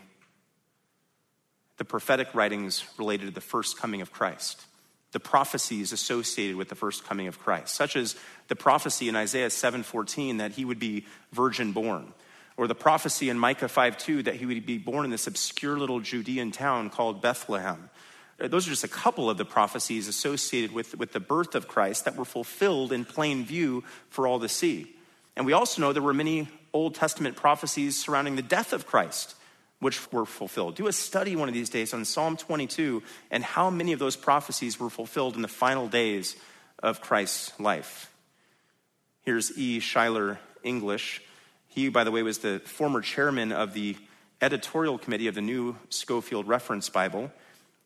[1.77, 4.65] the prophetic writings related to the first coming of Christ
[5.13, 8.17] the prophecies associated with the first coming of Christ, such as
[8.49, 12.13] the prophecy in Isaiah 7:14 that he would be virgin born,
[12.57, 16.01] or the prophecy in Micah 5:2 that he would be born in this obscure little
[16.01, 17.91] Judean town called Bethlehem.
[18.41, 21.69] Uh, those are just a couple of the prophecies associated with, with the birth of
[21.69, 24.97] Christ that were fulfilled in plain view for all to see.
[25.37, 29.35] And we also know there were many Old Testament prophecies surrounding the death of Christ
[29.81, 30.77] which were fulfilled.
[30.77, 34.17] Do a study one of these days on Psalm 22 and how many of those
[34.17, 36.37] prophecies were fulfilled in the final days
[36.83, 38.13] of Christ's life.
[39.23, 39.81] Here's E.
[39.81, 41.23] Schuyler English.
[41.69, 43.97] He, by the way, was the former chairman of the
[44.43, 47.31] editorial committee of the New Scofield Reference Bible.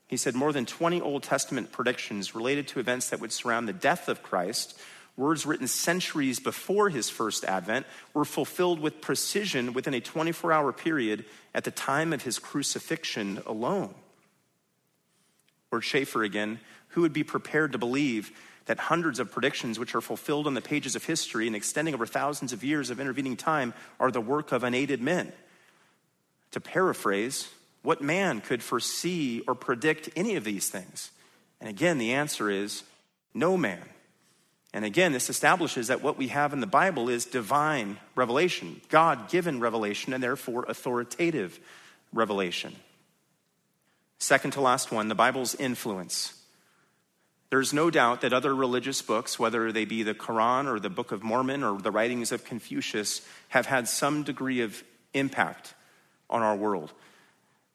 [0.07, 3.73] He said more than 20 Old Testament predictions related to events that would surround the
[3.73, 4.79] death of Christ
[5.17, 10.73] words written centuries before his first advent, were fulfilled with precision within a 24 hour
[10.73, 13.95] period at the time of his crucifixion alone.
[15.71, 18.33] Or Chafer again, who would be prepared to believe
[18.67, 22.07] that hundreds of predictions which are fulfilled on the pages of history and extending over
[22.07, 25.33] thousands of years of intervening time are the work of unaided men?
[26.53, 27.49] To paraphrase,
[27.83, 31.11] what man could foresee or predict any of these things?
[31.61, 32.85] And again, the answer is
[33.35, 33.83] no man.
[34.75, 39.31] And again, this establishes that what we have in the Bible is divine revelation, God
[39.31, 41.61] given revelation, and therefore authoritative
[42.13, 42.75] revelation.
[44.19, 46.35] Second to last one, the Bible's influence.
[47.51, 51.13] There's no doubt that other religious books, whether they be the Quran or the Book
[51.13, 53.21] of Mormon or the writings of Confucius,
[53.51, 55.75] have had some degree of impact
[56.29, 56.93] on our world.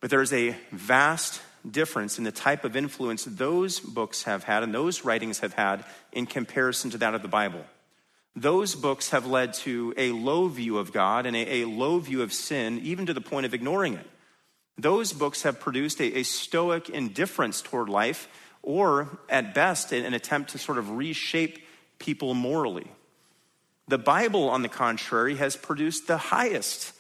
[0.02, 4.74] But there's a vast difference in the type of influence those books have had and
[4.74, 7.64] those writings have had in comparison to that of the Bible.
[8.36, 12.22] Those books have led to a low view of God and a, a low view
[12.22, 14.08] of sin, even to the point of ignoring it.
[14.78, 18.30] Those books have produced a, a stoic indifference toward life,
[18.62, 21.66] or at best, an attempt to sort of reshape
[21.98, 22.88] people morally.
[23.88, 26.94] The Bible, on the contrary, has produced the highest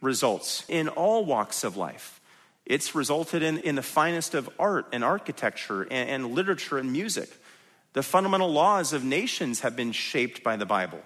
[0.00, 2.20] results in all walks of life.
[2.64, 7.30] It's resulted in, in the finest of art and architecture and, and literature and music.
[7.92, 11.00] The fundamental laws of nations have been shaped by the Bible.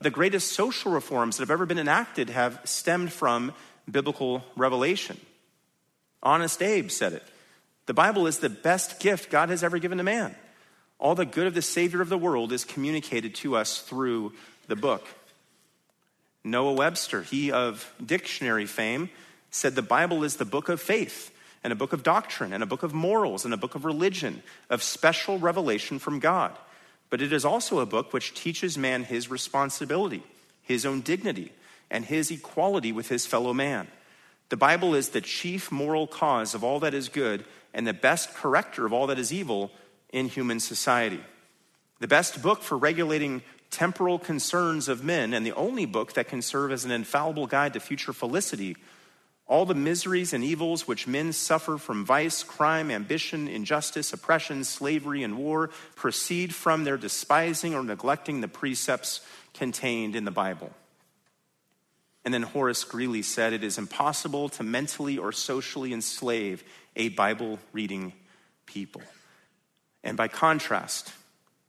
[0.00, 3.54] The greatest social reforms that have ever been enacted have stemmed from
[3.90, 5.18] biblical revelation.
[6.22, 7.22] Honest Abe said it.
[7.86, 10.34] The Bible is the best gift God has ever given to man.
[10.98, 14.32] All the good of the Savior of the world is communicated to us through
[14.66, 15.06] the book.
[16.42, 19.10] Noah Webster, he of dictionary fame,
[19.56, 21.32] said the Bible is the book of faith
[21.64, 24.42] and a book of doctrine and a book of morals and a book of religion,
[24.70, 26.56] of special revelation from God.
[27.10, 30.22] But it is also a book which teaches man his responsibility,
[30.62, 31.52] his own dignity,
[31.90, 33.88] and his equality with his fellow man.
[34.48, 37.44] The Bible is the chief moral cause of all that is good
[37.74, 39.70] and the best corrector of all that is evil
[40.12, 41.20] in human society.
[41.98, 46.42] The best book for regulating temporal concerns of men, and the only book that can
[46.42, 48.76] serve as an infallible guide to future felicity
[49.48, 55.22] all the miseries and evils which men suffer from vice, crime, ambition, injustice, oppression, slavery,
[55.22, 59.20] and war proceed from their despising or neglecting the precepts
[59.54, 60.72] contained in the Bible.
[62.24, 66.64] And then Horace Greeley said, It is impossible to mentally or socially enslave
[66.96, 68.12] a Bible reading
[68.66, 69.02] people.
[70.02, 71.12] And by contrast,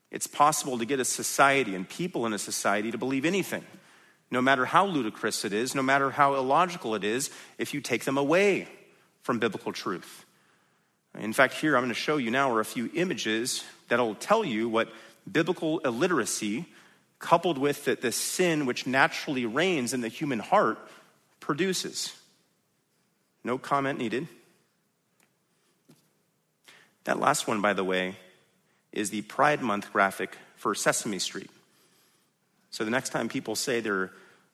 [0.10, 3.66] It's possible to get a society and people in a society to believe anything,
[4.30, 8.04] no matter how ludicrous it is, no matter how illogical it is, if you take
[8.04, 8.68] them away
[9.22, 10.26] from biblical truth.
[11.18, 14.44] In fact, here I'm going to show you now are a few images that'll tell
[14.46, 14.90] you what
[15.30, 16.66] biblical illiteracy,
[17.20, 20.78] coupled with the, the sin which naturally reigns in the human heart,
[21.40, 22.14] produces.
[23.44, 24.28] No comment needed.
[27.06, 28.18] That last one, by the way,
[28.92, 31.50] is the Pride Month graphic for Sesame Street.
[32.78, 34.12] So the next time people say they're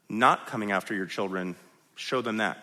[0.08, 1.58] not coming after your children,
[1.96, 2.58] show them that.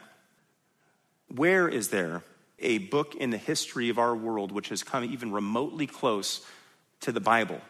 [1.29, 2.23] Where is there
[2.61, 6.41] a book in the history of our world which has come even remotely close
[7.01, 7.61] to the Bible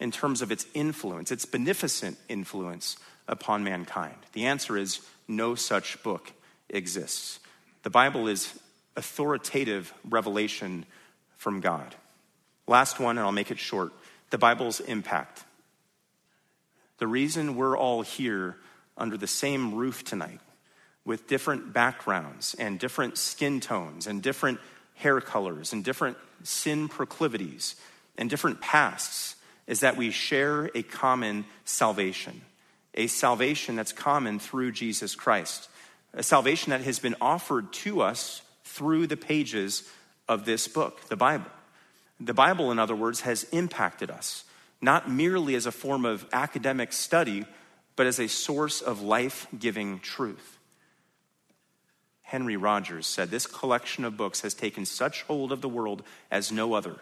[0.00, 2.96] in terms of its influence, its beneficent influence
[3.28, 4.16] upon mankind?
[4.32, 6.32] The answer is no such book
[6.70, 7.40] exists.
[7.82, 8.58] The Bible is
[8.96, 10.86] authoritative revelation
[11.36, 11.94] from God.
[12.66, 13.92] Last one, and I'll make it short
[14.30, 15.44] the Bible's impact.
[17.04, 18.56] The reason we're all here
[18.96, 20.40] under the same roof tonight
[21.04, 24.58] with different backgrounds and different skin tones and different
[24.94, 27.76] hair colors and different sin proclivities
[28.16, 29.36] and different pasts
[29.66, 32.40] is that we share a common salvation,
[32.94, 35.68] a salvation that's common through Jesus Christ,
[36.14, 39.86] a salvation that has been offered to us through the pages
[40.26, 41.50] of this book, the Bible.
[42.18, 44.44] The Bible, in other words, has impacted us,
[44.84, 47.46] not merely as a form of academic study,
[47.96, 50.58] but as a source of life giving truth.
[52.22, 56.50] Henry Rogers said, This collection of books has taken such hold of the world as
[56.50, 56.96] no other.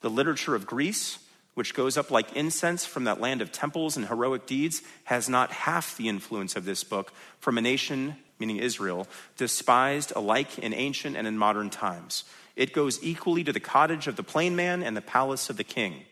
[0.00, 1.18] The literature of Greece,
[1.54, 5.50] which goes up like incense from that land of temples and heroic deeds, has not
[5.50, 9.06] half the influence of this book from a nation, meaning Israel,
[9.36, 12.24] despised alike in ancient and in modern times.
[12.54, 15.64] It goes equally to the cottage of the plain man and the palace of the
[15.64, 16.04] king.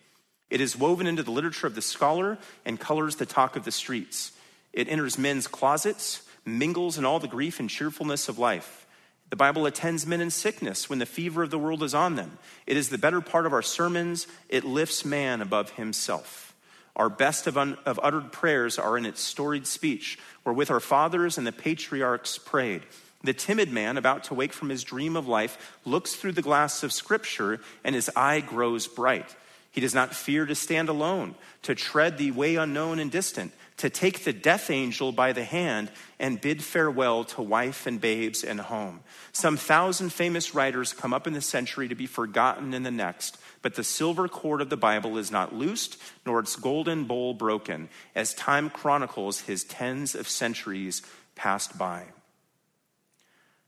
[0.50, 3.72] It is woven into the literature of the scholar and colors the talk of the
[3.72, 4.32] streets.
[4.72, 8.86] It enters men's closets, mingles in all the grief and cheerfulness of life.
[9.30, 12.38] The Bible attends men in sickness when the fever of the world is on them.
[12.66, 14.28] It is the better part of our sermons.
[14.48, 16.54] It lifts man above himself.
[16.94, 21.36] Our best of, un- of uttered prayers are in its storied speech, wherewith our fathers
[21.36, 22.82] and the patriarchs prayed.
[23.24, 26.82] The timid man, about to wake from his dream of life, looks through the glass
[26.84, 29.34] of Scripture and his eye grows bright.
[29.76, 33.90] He does not fear to stand alone, to tread the way unknown and distant, to
[33.90, 38.58] take the death angel by the hand and bid farewell to wife and babes and
[38.58, 39.00] home.
[39.32, 43.36] Some thousand famous writers come up in the century to be forgotten in the next,
[43.60, 47.90] but the silver cord of the Bible is not loosed, nor its golden bowl broken,
[48.14, 51.02] as time chronicles his tens of centuries
[51.34, 52.04] passed by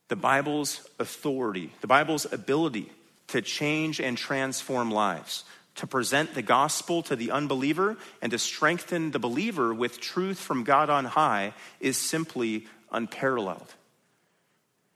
[0.08, 2.90] the Bible's authority, the Bible's ability
[3.26, 5.44] to change and transform lives,
[5.78, 10.64] to present the gospel to the unbeliever and to strengthen the believer with truth from
[10.64, 13.74] God on high is simply unparalleled.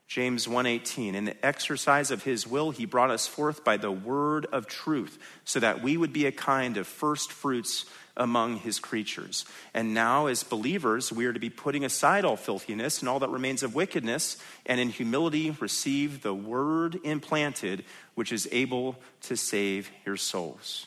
[0.08, 4.44] James 1:18 in the exercise of his will he brought us forth by the word
[4.46, 9.44] of truth so that we would be a kind of first fruits among his creatures.
[9.72, 13.30] And now, as believers, we are to be putting aside all filthiness and all that
[13.30, 14.36] remains of wickedness,
[14.66, 17.84] and in humility receive the word implanted,
[18.14, 20.86] which is able to save your souls.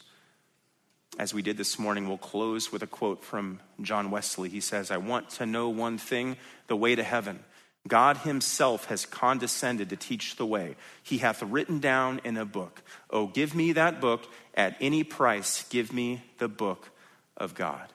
[1.17, 4.49] As we did this morning, we'll close with a quote from John Wesley.
[4.49, 6.36] He says, I want to know one thing
[6.67, 7.39] the way to heaven.
[7.88, 10.76] God himself has condescended to teach the way.
[11.03, 12.82] He hath written down in a book.
[13.09, 15.63] Oh, give me that book at any price.
[15.69, 16.89] Give me the book
[17.38, 17.88] of God.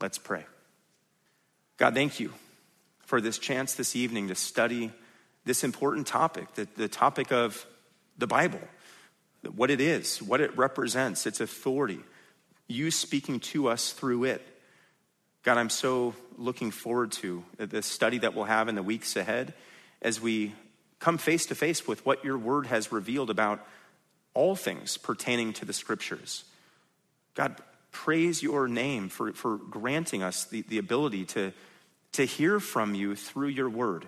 [0.00, 0.44] Let's pray.
[1.76, 2.32] God, thank you
[3.00, 4.92] for this chance this evening to study
[5.44, 7.66] this important topic, the, the topic of
[8.18, 8.60] the Bible,
[9.54, 12.00] what it is, what it represents, its authority,
[12.68, 14.46] you speaking to us through it.
[15.42, 19.54] God, I'm so looking forward to the study that we'll have in the weeks ahead
[20.02, 20.52] as we
[20.98, 23.66] come face to face with what your word has revealed about
[24.34, 26.44] all things pertaining to the scriptures.
[27.34, 27.56] God,
[27.92, 31.52] praise your name for, for granting us the, the ability to,
[32.12, 34.06] to hear from you through your word,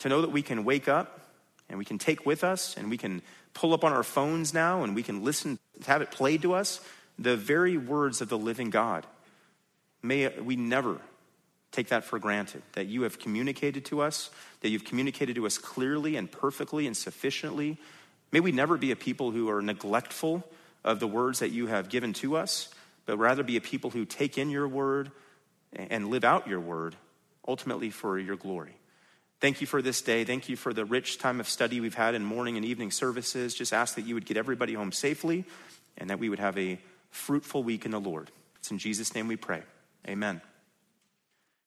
[0.00, 1.20] to know that we can wake up
[1.68, 3.22] and we can take with us and we can
[3.54, 6.80] pull up on our phones now and we can listen, have it played to us,
[7.18, 9.06] the very words of the living God.
[10.02, 11.00] May we never
[11.72, 15.58] take that for granted, that you have communicated to us, that you've communicated to us
[15.58, 17.76] clearly and perfectly and sufficiently.
[18.32, 20.44] May we never be a people who are neglectful
[20.84, 22.68] of the words that you have given to us,
[23.08, 25.10] but rather be a people who take in your word
[25.72, 26.94] and live out your word,
[27.46, 28.76] ultimately for your glory.
[29.40, 30.24] Thank you for this day.
[30.24, 33.54] Thank you for the rich time of study we've had in morning and evening services.
[33.54, 35.46] Just ask that you would get everybody home safely
[35.96, 36.78] and that we would have a
[37.10, 38.30] fruitful week in the Lord.
[38.58, 39.62] It's in Jesus' name we pray.
[40.06, 40.42] Amen.